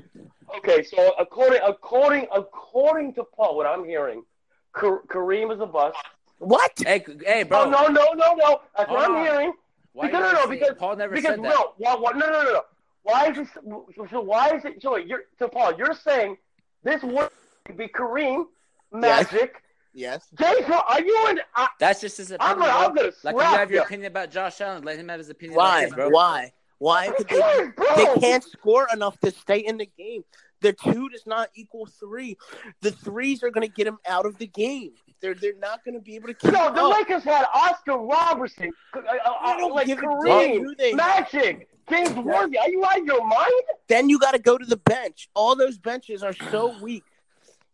[0.59, 4.27] Okay, so according according according to Paul, what I'm hearing, Ka-
[4.75, 5.97] Kareem is a bust.
[6.39, 6.73] What?
[6.85, 7.59] Hey, hey, No, bro.
[7.65, 8.61] Oh, no, no, no, no.
[8.77, 9.53] That's what Hold I'm hearing.
[9.93, 11.55] Why because, you no, no, because Paul never because said that.
[11.55, 12.63] no, why, why, no, no, no, no.
[13.03, 13.49] Why is this?
[13.55, 14.81] So, so why is it?
[14.83, 16.37] So you're so Paul, you're saying
[16.83, 17.29] this would
[17.77, 18.45] be Kareem,
[18.93, 20.27] Magic, Yes.
[20.39, 20.65] James.
[20.65, 20.83] Harden.
[20.89, 21.41] Are you in?
[21.55, 22.59] I, That's just his I'm opinion.
[22.71, 23.85] gonna, I'm gonna Like, you have your you.
[23.85, 24.83] opinion about Josh Allen.
[24.83, 25.83] Let him have his opinion Why?
[25.83, 26.09] about his, bro.
[26.11, 26.53] Why?
[26.79, 27.41] Why could they?
[27.41, 27.87] Hey, bro.
[27.97, 30.25] They can't score enough to stay in the game.
[30.63, 32.37] The two does not equal three.
[32.81, 34.93] The threes are going to get them out of the game.
[35.21, 36.93] They're they're not going to be able to keep Yo, the up.
[36.99, 41.69] Lakers had Oscar Robertson, uh, uh, I don't like give a damn Kareem, they- Magic,
[41.89, 42.59] James Worthy.
[42.59, 43.53] Are you out of your mind?
[43.89, 45.29] Then you got to go to the bench.
[45.35, 47.05] All those benches are so weak.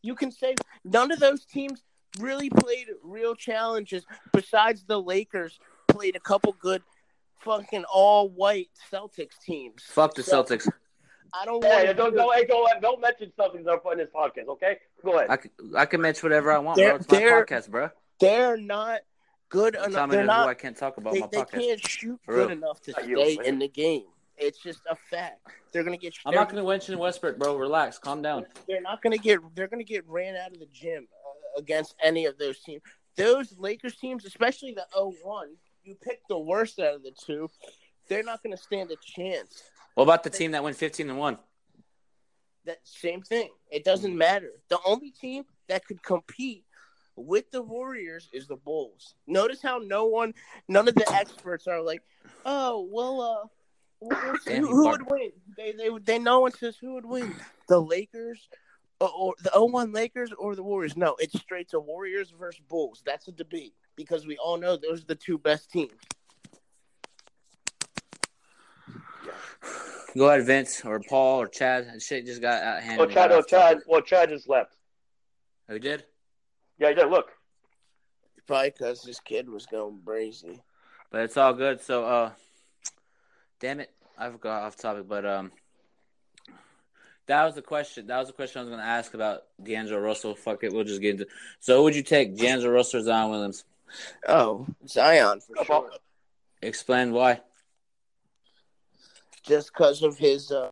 [0.03, 1.83] You can say none of those teams
[2.20, 4.05] really played real challenges.
[4.33, 6.83] Besides the Lakers, played a couple good,
[7.40, 9.83] fucking all white Celtics teams.
[9.88, 10.68] Fuck the So- Celtics.
[11.35, 14.09] I don't Hey, want don't don't hey, don't, don't mention something that I'm in this
[14.14, 14.79] podcast, okay?
[15.05, 15.31] Go ahead.
[15.31, 16.97] I can, I can mention whatever I want, They're- bro.
[16.97, 17.91] It's my podcast, bro.
[18.21, 19.01] They're not
[19.49, 20.11] good enough.
[20.11, 21.51] They're who not I can't talk about they, my they podcast.
[21.51, 22.59] can't shoot For good real.
[22.59, 23.47] enough to Not stay man.
[23.47, 24.05] in the game.
[24.37, 25.41] It's just a fact.
[25.73, 26.14] They're gonna get.
[26.25, 27.57] I'm not going to mention Westbrook, bro.
[27.57, 27.99] Relax.
[27.99, 28.47] Calm down.
[28.69, 29.41] They're not gonna get.
[29.55, 32.83] They're gonna get ran out of the gym uh, against any of those teams.
[33.17, 35.14] Those Lakers teams, especially the 0-1,
[35.83, 37.51] you pick the worst out of the two.
[38.09, 39.61] They're not gonna stand a chance.
[39.99, 41.39] What about the team that went 15 and 1?
[42.67, 43.49] That same thing.
[43.69, 44.53] It doesn't matter.
[44.69, 46.65] The only team that could compete
[47.17, 49.17] with the Warriors is the Bulls.
[49.27, 50.35] Notice how no one,
[50.69, 52.05] none of the experts are like,
[52.47, 53.51] oh well,
[54.01, 54.07] uh,
[54.47, 55.33] who, who would win?
[55.57, 57.35] They they they no one says who would win.
[57.69, 58.49] The Lakers.
[59.01, 60.97] Or, or the 01 Lakers or the Warriors?
[60.97, 63.03] No, it's straight to Warriors versus Bulls.
[63.05, 65.91] That's a debate because we all know those are the two best teams.
[70.17, 72.03] Go ahead, Vince or Paul or Chad.
[72.03, 73.01] Shit just got out of hand.
[73.01, 73.85] Oh, Chad, oh, Chad, topic.
[73.87, 74.75] well, Chad just left.
[75.69, 76.05] Oh, he did?
[76.79, 77.05] Yeah, yeah.
[77.05, 77.31] Look,
[78.49, 80.63] Probably because this kid was going crazy.
[81.11, 81.83] But it's all good.
[81.83, 82.31] So, uh,
[83.61, 85.07] damn it, I forgot off topic.
[85.07, 85.53] But um,
[87.27, 88.07] that was the question.
[88.07, 90.35] That was the question I was going to ask about D'Angelo Russell.
[90.35, 91.27] Fuck it, we'll just get into.
[91.61, 93.65] So, who would you take, D'Angelo Russell or Zion Williams?
[94.27, 95.83] Oh, Zion for Go, sure.
[95.83, 95.91] Paul.
[96.63, 97.41] Explain why.
[99.44, 100.70] Just because of his uh,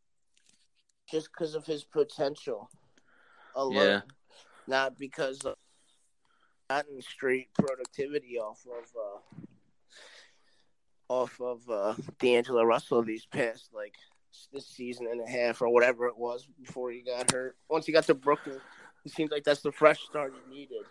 [1.11, 2.69] just because of his potential
[3.55, 4.01] alone Yeah.
[4.67, 5.55] not because of
[6.69, 9.19] gotten straight productivity off of uh
[11.09, 13.95] off of uh D'Angelo Russell these past like
[14.53, 17.57] this season and a half or whatever it was before he got hurt.
[17.71, 18.61] Once he got to Brooklyn,
[19.05, 20.85] it seems like that's the fresh start he needed.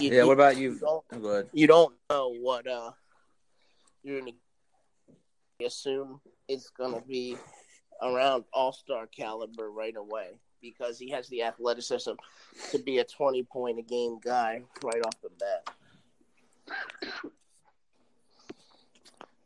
[0.00, 0.22] You- Yeah.
[0.22, 0.78] you- What about you?
[0.78, 2.92] don't- Oh, you don't know what uh
[4.02, 4.32] you're gonna
[5.64, 7.36] assume it's gonna be
[8.02, 12.12] around all star caliber right away because he has the athleticism
[12.70, 15.74] to be a twenty point a game guy right off the bat.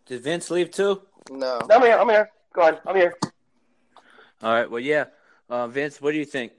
[0.06, 1.02] Did Vince leave too?
[1.30, 1.60] No.
[1.70, 1.96] I'm here.
[1.96, 2.30] I'm here.
[2.52, 2.78] Go on.
[2.86, 3.14] I'm here.
[4.42, 4.70] All right.
[4.70, 5.06] Well, yeah.
[5.48, 6.52] Uh, Vince, what do you think?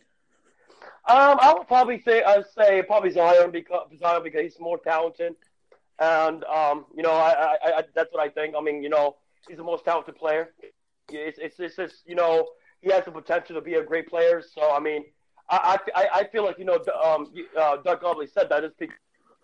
[1.08, 5.36] Um, I would probably say I'd say probably Zion because Zion because he's more talented,
[6.00, 8.56] and um, you know, I, I, I that's what I think.
[8.58, 9.16] I mean, you know,
[9.48, 10.54] he's the most talented player.
[11.10, 12.48] It's it's it's just you know
[12.82, 14.42] he has the potential to be a great player.
[14.42, 15.06] So I mean,
[15.50, 18.72] I I, I feel like you know um uh, Doug Gottlieb said that is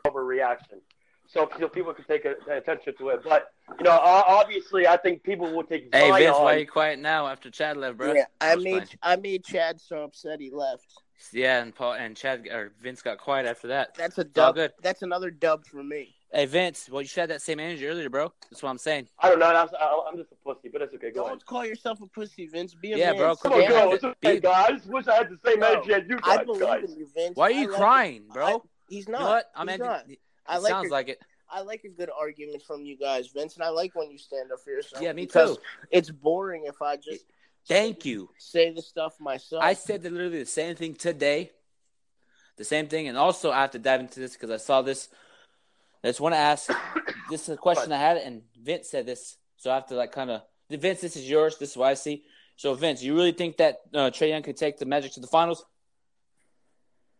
[0.08, 0.80] overreaction.
[1.28, 3.22] so, so people can take a, attention to it.
[3.24, 6.24] But you know, obviously, I think people will take Hey Zion.
[6.24, 8.14] Vince, why are you quiet now after Chad left, bro?
[8.14, 8.98] Yeah, I was made fine.
[9.02, 10.94] I made Chad so upset he left.
[11.32, 13.96] Yeah, and Paul and Chad or Vince got quiet after that.
[13.96, 14.56] That's a dub.
[14.56, 14.72] good.
[14.82, 16.16] That's another dub for me.
[16.34, 18.32] Hey Vince, well you should have that same energy earlier, bro.
[18.50, 19.10] That's what I'm saying.
[19.20, 19.52] I don't know.
[19.52, 21.12] That's, I, I'm just a pussy, but it's okay.
[21.12, 21.28] Go.
[21.28, 22.74] Don't call yourself a pussy, Vince.
[22.74, 23.18] Be a Yeah, man.
[23.18, 23.86] bro, Come come on, Yeah, go.
[23.88, 24.86] but- It's okay, be- guys.
[24.86, 26.40] Wish I had the same No, energy as you guys.
[26.40, 26.90] I believe guys.
[26.90, 27.36] in you, Vince.
[27.36, 28.30] Why are I you like crying, it.
[28.34, 28.48] bro?
[28.48, 29.20] I- he's you not.
[29.22, 29.52] know what?
[29.56, 29.88] I'm he's ending.
[29.88, 30.10] not.
[30.10, 31.20] It I like sounds your- like it.
[31.54, 34.54] I like a good argument from you guys, Vince, and I like when you stand
[34.54, 35.04] up for yourself.
[35.04, 35.64] Yeah, me because too.
[35.92, 37.26] It's boring if I just
[37.68, 38.30] Thank you.
[38.38, 39.62] say the stuff myself.
[39.62, 41.52] I said literally the same thing today.
[42.56, 45.10] The same thing, and also I have to dive into this because I saw this.
[46.04, 46.70] I just want to ask.
[47.30, 50.12] this is a question I had, and Vince said this, so I have to like
[50.12, 50.42] kind of.
[50.70, 51.58] Vince, this is yours.
[51.58, 52.24] This is what I see.
[52.56, 55.28] So, Vince, you really think that uh, Trae Young could take the Magic to the
[55.28, 55.66] finals?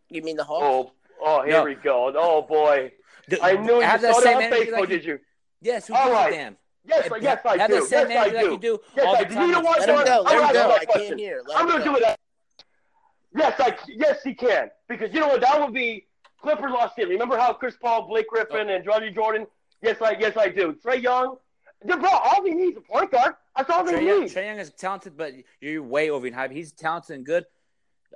[0.10, 0.92] you mean the Hawks?
[1.22, 1.64] Oh, oh, here No.
[1.66, 2.12] we go.
[2.16, 2.92] Oh boy,
[3.30, 4.72] Do- I knew you have saw that that same on energy Facebook.
[4.72, 5.20] like you- did you?
[5.62, 6.58] Yes, who All gives damn?
[6.84, 7.76] Yes, Have- yes, I have do.
[7.80, 8.52] that same Yes, I energy like do.
[8.52, 9.36] you do Yes, all I the do.
[9.36, 9.46] time.
[9.48, 9.80] You know what?
[9.80, 10.06] Let him John?
[10.06, 10.22] go.
[10.22, 10.60] Let I'm him gonna go.
[10.60, 11.18] I that can't question.
[11.20, 11.42] hear.
[11.48, 11.96] Let I'm going to go.
[12.00, 12.18] do it.
[13.36, 16.08] Yes, I yes he can because you know what that would be.
[16.42, 17.10] Clippers lost him.
[17.10, 19.46] Remember how Chris Paul, Blake Griffin, and Georgie Jordan?
[19.82, 20.74] Yes, I yes I do.
[20.84, 21.38] Trae Young,
[21.86, 23.34] Yeah, bro, all he needs is a point guard.
[23.56, 24.30] That's all they Trae Young, need.
[24.32, 26.52] Trae Young is talented, but you're way over in hype.
[26.52, 27.46] He's talented and good.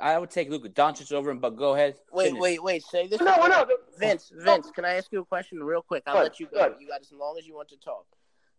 [0.01, 1.95] I would take Luka Doncic over him, but go ahead.
[2.11, 2.41] Wait, finish.
[2.41, 2.83] wait, wait.
[2.83, 3.21] Say this.
[3.21, 3.49] No, again.
[3.49, 3.65] no,
[3.97, 6.03] Vince, Vince, can I ask you a question real quick?
[6.05, 6.69] I'll Good, let you go.
[6.69, 6.75] good.
[6.81, 8.05] You got as long as you want to talk.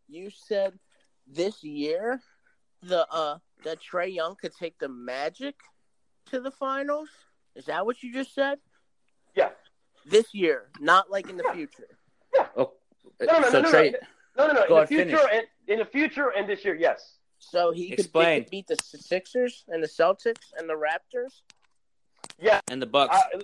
[0.08, 0.78] You said
[1.26, 2.20] this year
[2.82, 5.56] the uh that Trae Young could take the Magic
[6.30, 7.08] to the finals.
[7.54, 8.58] Is that what you just said?
[10.06, 10.10] Yeah.
[10.12, 11.52] This year, not like in the Yeah.
[11.54, 11.88] future.
[12.56, 12.72] Oh,
[13.20, 13.94] No, no, no, so no, no, Trae,
[14.36, 14.62] no, no, no.
[14.62, 15.30] In the future, finish.
[15.32, 17.14] and in the future, and this year, yes.
[17.38, 18.42] So he could, they Explain.
[18.42, 21.40] could beat the Sixers and the Celtics and the Raptors.
[22.38, 23.16] Yeah, and the Bucks.
[23.16, 23.40] Uh,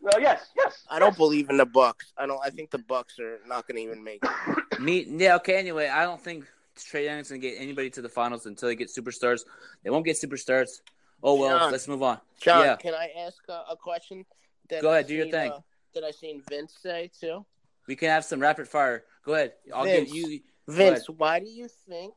[0.00, 0.84] well, yes, yes.
[0.90, 2.12] I don't believe in the Bucks.
[2.16, 2.40] I don't.
[2.44, 4.80] I think the Bucks are not going to even make it.
[4.80, 5.56] Me, yeah, okay.
[5.56, 8.88] Anyway, I don't think Trae Young's gonna get anybody to the finals until they get
[8.88, 9.42] superstars.
[9.84, 10.80] They won't get superstars.
[11.22, 11.72] Oh well, John.
[11.72, 12.18] let's move on.
[12.40, 12.76] John, Yeah.
[12.76, 14.24] can I ask a, a question?
[14.70, 15.52] That Go I ahead, do your thing.
[15.52, 15.60] Uh,
[15.94, 17.44] that I seen Vince say too.
[17.86, 19.04] We can have some rapid fire.
[19.24, 19.52] Go ahead.
[19.74, 20.12] I'll Vince.
[20.12, 20.40] give you.
[20.68, 22.14] Vince, why do you think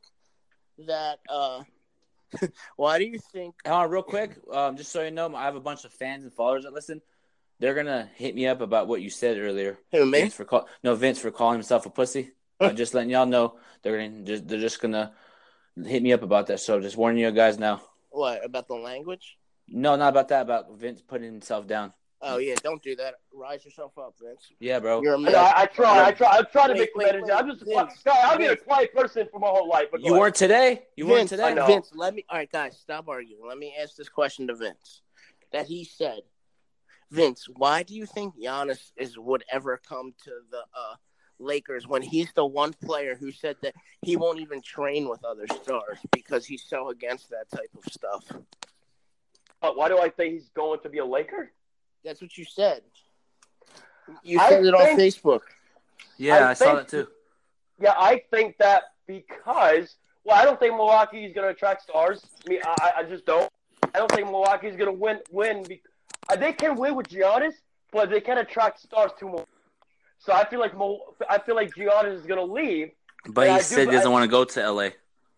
[0.86, 1.18] that?
[1.28, 1.62] uh
[2.76, 3.54] Why do you think?
[3.66, 4.36] Hold on, real quick.
[4.52, 7.00] Um, just so you know, I have a bunch of fans and followers that listen.
[7.58, 9.78] They're gonna hit me up about what you said earlier.
[9.92, 10.20] Who me?
[10.20, 12.32] Vince for call no Vince for calling himself a pussy.
[12.60, 15.12] Uh, just letting y'all know they're gonna just, they're just gonna
[15.82, 16.60] hit me up about that.
[16.60, 17.82] So just warning you guys now.
[18.10, 19.38] What about the language?
[19.68, 20.42] No, not about that.
[20.42, 21.92] About Vince putting himself down.
[22.22, 23.14] Oh yeah, don't do that.
[23.32, 24.50] Rise yourself up, Vince.
[24.58, 25.02] Yeah, bro.
[25.02, 25.34] You're a I, man.
[25.34, 26.06] I, I try.
[26.06, 26.28] I try.
[26.38, 27.24] I try to Wait, make some wait, energy.
[27.28, 27.32] wait.
[27.38, 27.64] I'm just.
[27.64, 29.88] Vince, Guy, I've been a quiet person for my whole life.
[29.92, 30.20] But You ahead.
[30.20, 30.82] weren't today.
[30.96, 31.44] You weren't today.
[31.44, 31.66] I know.
[31.66, 32.24] Vince, let me.
[32.30, 33.46] All right, guys, stop arguing.
[33.46, 35.02] Let me ask this question to Vince.
[35.52, 36.20] That he said,
[37.10, 40.94] Vince, why do you think Giannis is would ever come to the uh,
[41.38, 45.46] Lakers when he's the one player who said that he won't even train with other
[45.62, 48.24] stars because he's so against that type of stuff?
[49.62, 51.52] Uh, why do I think he's going to be a Laker?
[52.06, 52.82] That's what you said.
[54.22, 55.40] You I said it on Facebook.
[56.16, 57.08] Yeah, I, I saw think- that too.
[57.78, 62.24] Yeah, I think that because well, I don't think Milwaukee is going to attract stars.
[62.46, 63.50] I mean, I, I just don't.
[63.94, 65.18] I don't think Milwaukee is going to win.
[65.30, 65.62] Win.
[65.68, 65.82] Be,
[66.30, 67.52] uh, they can win with Giannis,
[67.92, 69.46] but they can't attract stars too much.
[70.18, 72.92] So I feel like Mo, I feel like Giannis is going to leave.
[73.28, 74.88] But Yeah, I he do, said he doesn't want to go to LA.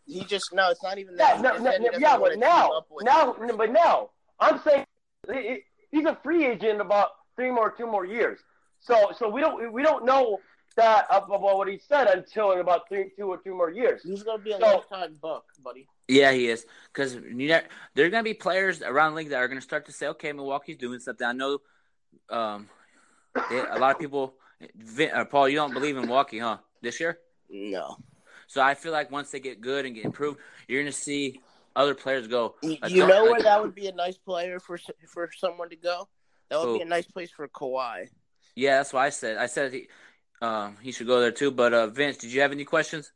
[0.07, 1.43] He just no, it's not even Yeah, that.
[1.43, 4.85] no, He no, said he doesn't yeah, but now, now, but now, I'm saying
[5.33, 8.39] he- he- he's a free agent in about three more, two more years.
[8.81, 10.39] So, so we don't, we don't know
[10.77, 14.03] that about what he said until in about three, two or two more years.
[14.05, 15.89] He's gonna be a So- lifetime buck, buddy.
[16.11, 16.65] Yeah, he is.
[16.91, 17.63] Because there
[18.07, 20.07] are going to be players around the league that are going to start to say,
[20.07, 21.27] okay, Milwaukee's doing something.
[21.27, 21.59] I know
[22.31, 22.67] um,
[23.51, 24.33] they, a lot of people,
[24.75, 26.57] Vin, uh, Paul, you don't believe in Milwaukee, huh?
[26.81, 27.19] This year?
[27.51, 27.99] No,
[28.47, 31.43] So I feel like once they get good and get improved, you're going to see
[31.79, 32.57] other players go.
[32.63, 36.09] you, know where that would be a nice player for for someone to go.
[36.51, 36.75] That would Who?
[36.79, 38.09] be a nice place for Kawhi.
[38.57, 39.37] Yeah, that's what I said.
[39.37, 39.89] I said he,
[40.43, 41.53] um, he should go there too.
[41.53, 43.13] But uh, Vince, did you have any questions?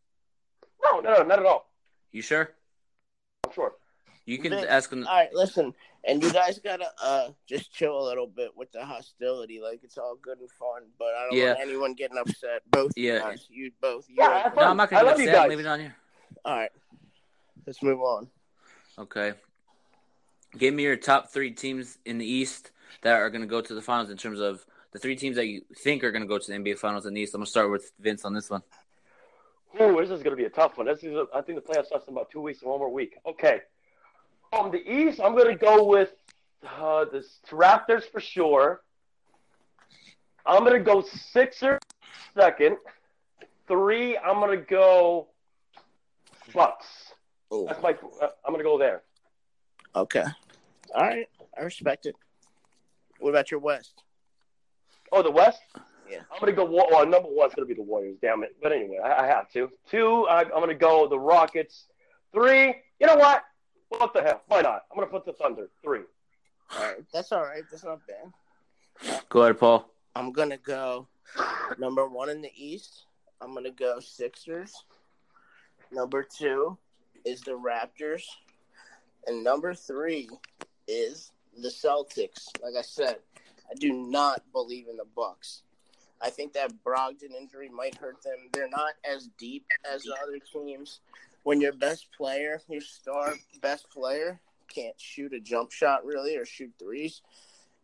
[0.85, 1.69] No, no, no, not at all.
[2.13, 2.51] You sure?
[3.45, 3.73] I'm sure.
[4.27, 5.05] You can Vince, ask him.
[5.07, 8.85] All right, listen, and you guys gotta uh just chill a little bit with the
[8.85, 9.61] hostility.
[9.61, 11.55] Like it's all good and fun, but I don't Yeah.
[11.55, 12.63] want anyone getting upset.
[12.71, 13.19] Both you Yeah.
[13.19, 14.09] guys, you both.
[14.09, 15.49] You Yeah, No, I'm not gonna love get you upset.
[15.49, 15.97] Leave it on here.
[16.45, 16.71] all right,
[17.67, 18.29] let's move on.
[18.99, 19.33] Okay.
[20.57, 22.71] Give me your top three teams in the East
[23.03, 25.47] that are going to go to the finals in terms of the three teams that
[25.47, 27.35] you think are going to go to the NBA Finals in the East.
[27.35, 28.63] I'm going to start with Vince on this one.
[29.81, 30.87] Ooh, this is going to be a tough one.
[30.87, 32.93] This is, a, I think the playoffs starts in about two weeks and one more
[32.93, 33.17] week.
[33.25, 33.61] Okay.
[34.51, 36.13] From the East, I'm going to go with
[36.63, 38.83] uh, the Raptors for sure.
[40.45, 41.79] I'm gonna go Sixers
[42.35, 42.77] second.
[43.69, 45.29] Three, I'm gonna go
[46.53, 47.12] Bucks.
[47.53, 47.97] Ooh, That's my.
[48.21, 49.03] uh, I'm gonna go there.
[49.95, 50.25] okay.
[50.95, 51.29] All right.
[51.57, 52.15] I respect it.
[53.21, 54.03] What about your West?
[55.11, 55.61] Oh, the West.
[56.11, 56.21] Yeah.
[56.33, 56.65] I'm gonna go.
[56.65, 58.17] Well, number one's gonna be the Warriors.
[58.21, 58.57] Damn it.
[58.63, 59.71] But anyway, I, I have to.
[59.91, 61.87] Two, I, I'm gonna go the Rockets.
[62.33, 63.45] Three, you know what?
[63.91, 64.43] What the hell?
[64.49, 64.85] Why not?
[64.91, 65.69] I'm gonna put the Thunder.
[65.85, 66.03] Three.
[66.75, 67.05] All right.
[67.13, 67.63] That's all right.
[67.71, 69.23] That's not bad.
[69.29, 69.91] Go ahead, Paul.
[70.15, 71.09] I'm gonna go
[71.79, 73.05] number one in the East.
[73.41, 74.73] I'm gonna go Sixers.
[75.91, 76.79] Number two
[77.25, 78.23] is the Raptors,
[79.27, 80.29] and number three
[80.89, 82.49] is the Celtics.
[82.63, 83.17] Like I said,
[83.71, 85.63] I do not believe in the Bucks.
[86.21, 88.37] I think that Brogdon injury might hurt them.
[88.53, 91.01] They're not as deep as the other teams.
[91.43, 96.45] When your best player, your star best player, can't shoot a jump shot really or
[96.45, 97.23] shoot threes,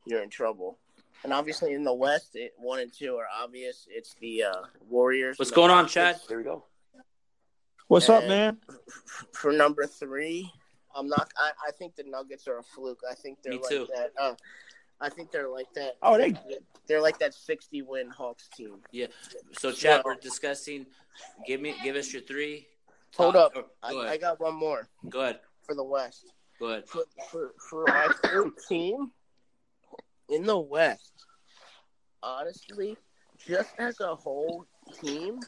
[0.07, 0.79] you're in trouble.
[1.25, 3.89] And obviously in the West, it, one and two are obvious.
[3.91, 5.39] It's the uh, Warriors.
[5.39, 5.95] What's going on, Rockets.
[5.95, 6.21] Chad?
[6.29, 6.65] Here we go.
[7.89, 8.59] What's up, man?
[9.33, 10.51] For number three,
[10.95, 11.31] I'm not.
[11.37, 13.01] I, I think the Nuggets are a fluke.
[13.11, 13.89] I think they're Me like too.
[13.95, 14.11] that.
[14.21, 14.35] Uh,
[15.01, 15.97] I think they're like that.
[16.03, 16.35] Oh, they-
[16.87, 18.77] they're like that 60 win Hawks team.
[18.93, 19.07] Yeah.
[19.59, 20.87] So, Chad, So- we're discussing.
[21.47, 22.67] Give me, give us your three.
[23.17, 23.71] Hold top- up.
[23.83, 24.21] I, Go I ahead.
[24.21, 25.41] got one more Go ahead.
[25.65, 26.33] for the West.
[26.59, 26.89] Go ahead.
[26.89, 29.13] For for for our third team
[30.29, 31.13] in the West,
[32.23, 32.97] honestly,
[33.39, 34.67] just as a whole
[35.01, 35.41] team,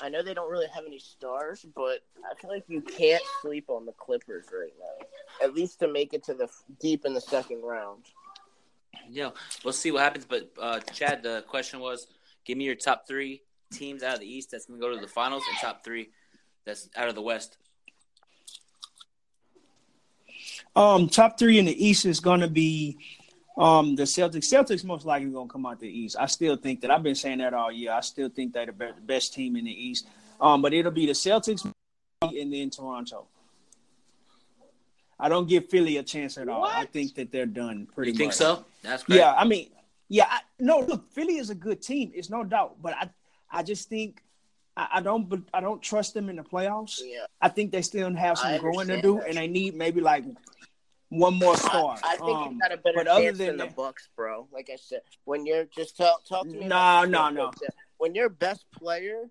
[0.00, 3.64] I know they don't really have any stars, but I feel like you can't sleep
[3.68, 5.06] on the Clippers right now.
[5.44, 6.48] At least to make it to the
[6.80, 8.04] deep in the second round.
[9.10, 9.30] Yeah,
[9.64, 10.24] we'll see what happens.
[10.24, 12.06] But uh, Chad, the question was,
[12.44, 15.00] give me your top three teams out of the East that's going to go to
[15.00, 16.10] the finals, and top three
[16.64, 17.56] that's out of the West.
[20.76, 22.98] Um, top three in the East is going to be
[23.58, 24.46] um the Celtics.
[24.46, 26.16] Celtics most likely going to come out the East.
[26.18, 26.90] I still think that.
[26.90, 27.92] I've been saying that all year.
[27.92, 30.06] I still think they're the be- best team in the East.
[30.40, 31.68] Um, but it'll be the Celtics
[32.22, 33.26] and then Toronto.
[35.20, 36.64] I don't give Philly a chance at all.
[36.64, 38.36] I think that they're done pretty You think much.
[38.36, 38.64] so?
[38.82, 39.16] That's great.
[39.18, 39.68] Yeah, I mean,
[40.08, 42.12] yeah, I, no, look, Philly is a good team.
[42.14, 43.10] It's no doubt, but I,
[43.50, 44.22] I just think
[44.76, 47.00] I, I don't, be- I don't trust them in the playoffs.
[47.04, 47.26] Yeah.
[47.40, 49.26] I think they still have some growing to do, that.
[49.28, 50.24] and they need maybe like
[51.10, 51.96] one more star.
[52.02, 54.08] I, I think Um, you got a better but other chance than than the Bucks,
[54.14, 54.48] bro.
[54.52, 56.66] Like I said, when you're just talk talk to me.
[56.66, 59.30] Nah, about nah, the When your best player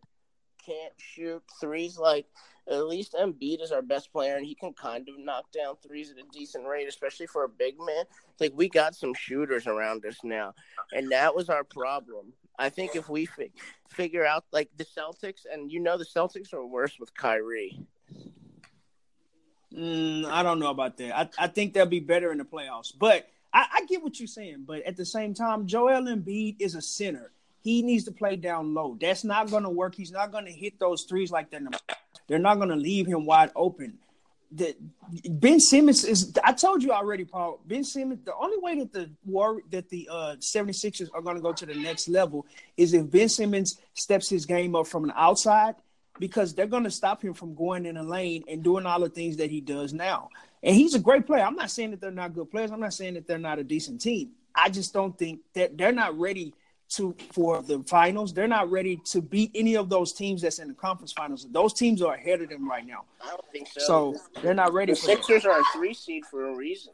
[0.65, 2.25] can't shoot threes, like
[2.69, 6.11] at least Embiid is our best player, and he can kind of knock down threes
[6.11, 8.03] at a decent rate, especially for a big man.
[8.39, 10.53] Like we got some shooters around us now,
[10.91, 12.33] and that was our problem.
[12.59, 13.51] I think if we fi-
[13.87, 17.79] figure out like the Celtics, and you know the Celtics are worse with Kyrie.
[19.77, 21.17] Mm, I don't know about that.
[21.17, 22.91] I, I think they'll be better in the playoffs.
[22.97, 24.63] But I, I get what you're saying.
[24.65, 27.31] But at the same time, Joel Embiid is a center.
[27.61, 28.97] He needs to play down low.
[28.99, 29.93] That's not going to work.
[29.93, 31.61] He's not going to hit those threes like that.
[32.27, 33.99] They're not going to leave him wide open.
[34.49, 34.75] The,
[35.29, 36.33] ben Simmons is.
[36.41, 37.59] I told you already, Paul.
[37.65, 38.23] Ben Simmons.
[38.23, 41.65] The only way that the war that the uh, 76ers are going to go to
[41.65, 42.45] the next level
[42.77, 45.75] is if Ben Simmons steps his game up from the outside
[46.19, 49.09] because they're going to stop him from going in a lane and doing all the
[49.09, 50.29] things that he does now.
[50.63, 51.43] And he's a great player.
[51.43, 52.71] I'm not saying that they're not good players.
[52.71, 54.31] I'm not saying that they're not a decent team.
[54.55, 56.53] I just don't think that they're not ready
[56.89, 58.33] to for the finals.
[58.33, 61.45] They're not ready to beat any of those teams that's in the conference finals.
[61.51, 63.03] Those teams are ahead of them right now.
[63.21, 63.81] I don't think so.
[63.81, 65.05] So they're not ready the that.
[65.05, 66.93] Sixers are a three seed for a reason.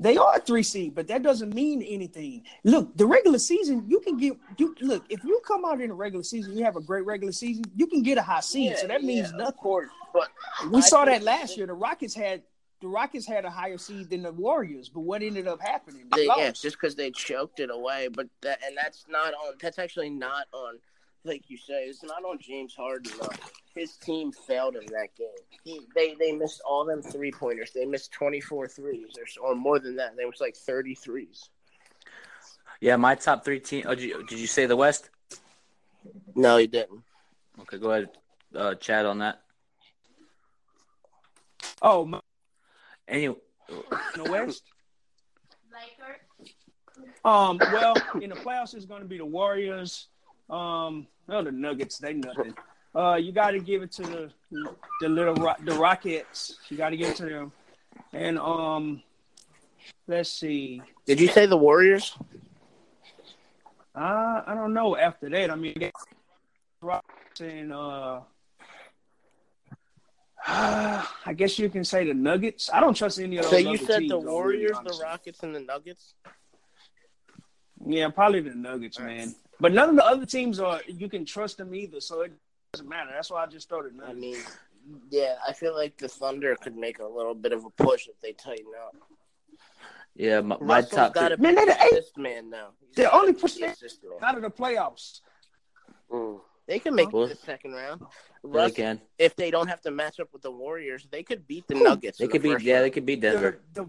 [0.00, 2.44] They are a three seed, but that doesn't mean anything.
[2.62, 5.94] Look, the regular season, you can get you look if you come out in the
[5.94, 8.76] regular season, you have a great regular season, you can get a high seed.
[8.78, 9.54] so that means yeah, of nothing.
[9.58, 9.88] course.
[10.12, 10.28] But
[10.70, 11.66] We I saw that last year.
[11.66, 12.42] The Rockets had
[12.80, 16.06] the Rockets had a higher seed than the Warriors, but what ended up happening?
[16.14, 16.62] They They, yeah, lost.
[16.62, 19.54] just because they choked it away, but that and that's not on.
[19.60, 20.78] That's actually not on.
[21.24, 23.10] Like you say, it's not on James Harden.
[23.20, 23.28] Though.
[23.78, 25.28] His team failed in that game.
[25.64, 27.72] He, they they missed all them three pointers.
[27.72, 30.16] They missed 24 threes or, or more than that.
[30.16, 31.48] They was like 30 threes.
[32.80, 33.84] Yeah, my top three team.
[33.86, 35.10] Oh, did, you, did you say the West?
[36.34, 37.02] No, you didn't.
[37.62, 38.10] Okay, go ahead,
[38.54, 39.42] uh, Chad, on that.
[41.82, 42.20] Oh, my,
[43.08, 43.36] Anyway,
[43.68, 44.62] in the West.
[47.24, 50.08] Um, well, in the playoffs, it's going to be the Warriors.
[50.50, 52.54] Um, well, the Nuggets, they nothing.
[52.94, 54.30] Uh, you got to give it to the
[55.00, 56.58] the little the Rockets.
[56.68, 57.52] You got to give it to them.
[58.12, 59.02] And um,
[60.06, 60.82] let's see.
[61.06, 62.16] Did you say the Warriors?
[63.94, 64.96] Uh, I don't know.
[64.96, 65.90] After that, I mean,
[66.80, 68.20] Rockets and uh,
[70.46, 72.70] I guess you can say the Nuggets.
[72.72, 73.50] I don't trust any of those.
[73.50, 74.98] So you said teams, the really, Warriors, the.
[75.02, 76.14] Rockets, and the Nuggets.
[77.86, 79.34] Yeah, probably the Nuggets, man.
[79.60, 82.32] But none of the other teams are you can trust them either, so it
[82.72, 83.10] doesn't matter.
[83.14, 84.20] That's why I just started I Nuggets.
[84.20, 84.36] mean,
[85.10, 88.20] yeah, I feel like the Thunder could make a little bit of a push if
[88.20, 88.94] they tighten up.
[90.14, 91.14] Yeah, my, my top.
[91.14, 92.70] got to man, they're the eighth- man now.
[92.80, 95.20] He's They're only pushing the it assist out of the playoffs.
[96.10, 96.40] Mm.
[96.66, 98.00] They can make Well, the second round.
[98.42, 99.00] they Russ, can.
[99.18, 102.18] if they don't have to match up with the Warriors, they could beat the Nuggets.
[102.18, 102.62] They could the beat.
[102.62, 102.84] Yeah, round.
[102.86, 103.60] they could beat The, Denver.
[103.74, 103.88] the,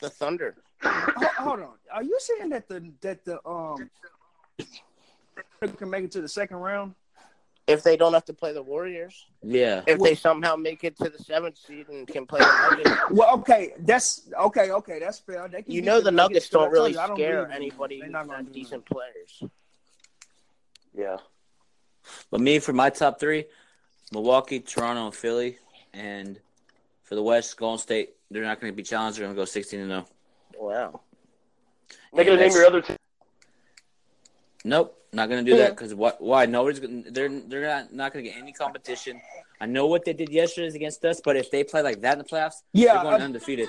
[0.00, 0.56] the Thunder.
[0.82, 1.74] hold, hold on.
[1.92, 3.90] Are you saying that the that the um
[5.76, 6.94] can make it to the second round?
[7.66, 9.82] If they don't have to play the Warriors, Yeah.
[9.86, 13.34] if they somehow make it to the seventh seed and can play the Nuggets, Well,
[13.38, 14.70] okay, that's okay.
[14.70, 15.48] Okay, that's fair.
[15.48, 17.44] They can you know the Nuggets but I don't really you, I don't scare believe
[17.44, 17.56] in them.
[17.62, 19.42] anybody They're not gonna not do decent players.
[20.94, 21.16] Yeah.
[22.30, 23.46] But me for my top three,
[24.12, 25.56] Milwaukee, Toronto, and Philly,
[25.94, 26.38] and
[27.02, 28.10] for the West, Golden State.
[28.30, 29.18] They're not going to be challenged.
[29.18, 30.06] They're going to go sixteen and zero.
[30.58, 31.00] Wow.
[32.12, 32.96] Not gonna name your other two.
[34.64, 36.20] Nope, not going to do that because what?
[36.20, 36.46] Why?
[36.46, 36.80] Nobody's.
[36.80, 39.20] Gonna, they're they're not not going to get any competition.
[39.60, 42.14] I know what they did yesterday is against us, but if they play like that
[42.14, 43.68] in the playoffs, Yeah, they're going uh, undefeated.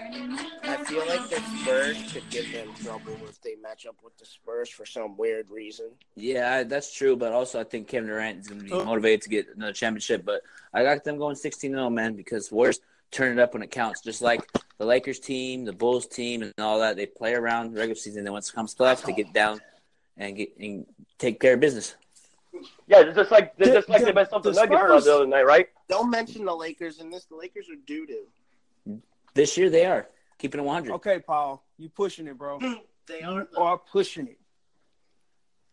[0.00, 4.24] I feel like the Spurs could give them trouble if they match up with the
[4.24, 5.90] Spurs for some weird reason.
[6.14, 7.16] Yeah, that's true.
[7.16, 10.24] But also, I think Kevin Durant is going to be motivated to get another championship.
[10.24, 10.42] But
[10.72, 12.80] I got them going 16 0, man, because Warriors
[13.10, 14.00] turn it up when it counts.
[14.00, 16.96] Just like the Lakers team, the Bulls team, and all that.
[16.96, 18.24] They play around the regular season.
[18.24, 19.60] Then once it comes to playoffs, they get down
[20.16, 20.86] and get and
[21.18, 21.96] take care of business.
[22.86, 25.04] Yeah, it's just like The- just like the- they messed up the, the Nuggets Spurs-
[25.06, 25.68] the other night, right?
[25.88, 27.24] Don't mention the Lakers in this.
[27.24, 29.02] The Lakers are doo doo.
[29.34, 30.08] This year, they are
[30.38, 30.92] keeping it 100.
[30.94, 32.58] Okay, Paul, you pushing it, bro.
[33.06, 33.48] They You are.
[33.56, 34.38] are pushing it.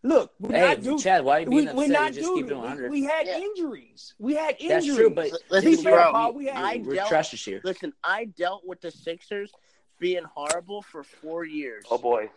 [0.03, 0.97] Look, we're Hey, not due.
[0.97, 2.01] Chad, why are you We, being we're upset?
[2.01, 2.35] not just due.
[2.37, 2.91] keep it We, 100.
[2.91, 3.37] we had Yeah.
[3.37, 4.15] injuries.
[4.17, 4.69] We had injuries.
[4.87, 6.11] That's true, but Listen, Be fair, bro.
[6.11, 7.61] Paul, we had I we're dealt- trash this year.
[7.63, 9.53] Listen, I dealt with the Sixers
[9.99, 11.85] being horrible for four years.
[11.91, 12.31] Oh boy.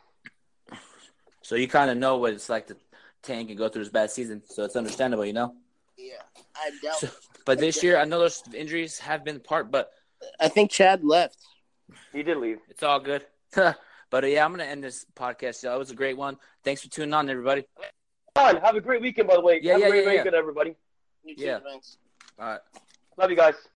[1.45, 2.76] So you kind of know what it's like to
[3.22, 4.42] tank and go through this bad season.
[4.47, 5.55] So it's understandable, you know.
[5.99, 6.14] Yeah,
[6.57, 6.99] I dealt.
[6.99, 7.09] So-
[7.45, 9.92] But this year, I know those injuries have been part, but
[10.40, 11.36] I think Chad left.
[12.14, 12.61] He did leave.
[12.70, 13.26] It's all good.
[13.55, 13.76] but
[14.24, 15.62] uh, yeah, I'm gonna end this podcast.
[15.62, 15.76] Y'all.
[15.76, 16.38] It was a great one.
[16.64, 17.66] Thanks for tuning on, everybody.
[18.34, 18.57] Fine.
[18.57, 19.61] Have a great weekend, by the way.
[19.62, 20.18] Yeah, have yeah, a great yeah, yeah.
[20.20, 20.74] weekend, everybody.
[21.24, 21.59] You Yeah.
[21.59, 21.99] too, Vince.
[22.38, 22.61] All right.
[23.18, 23.55] Love you guys.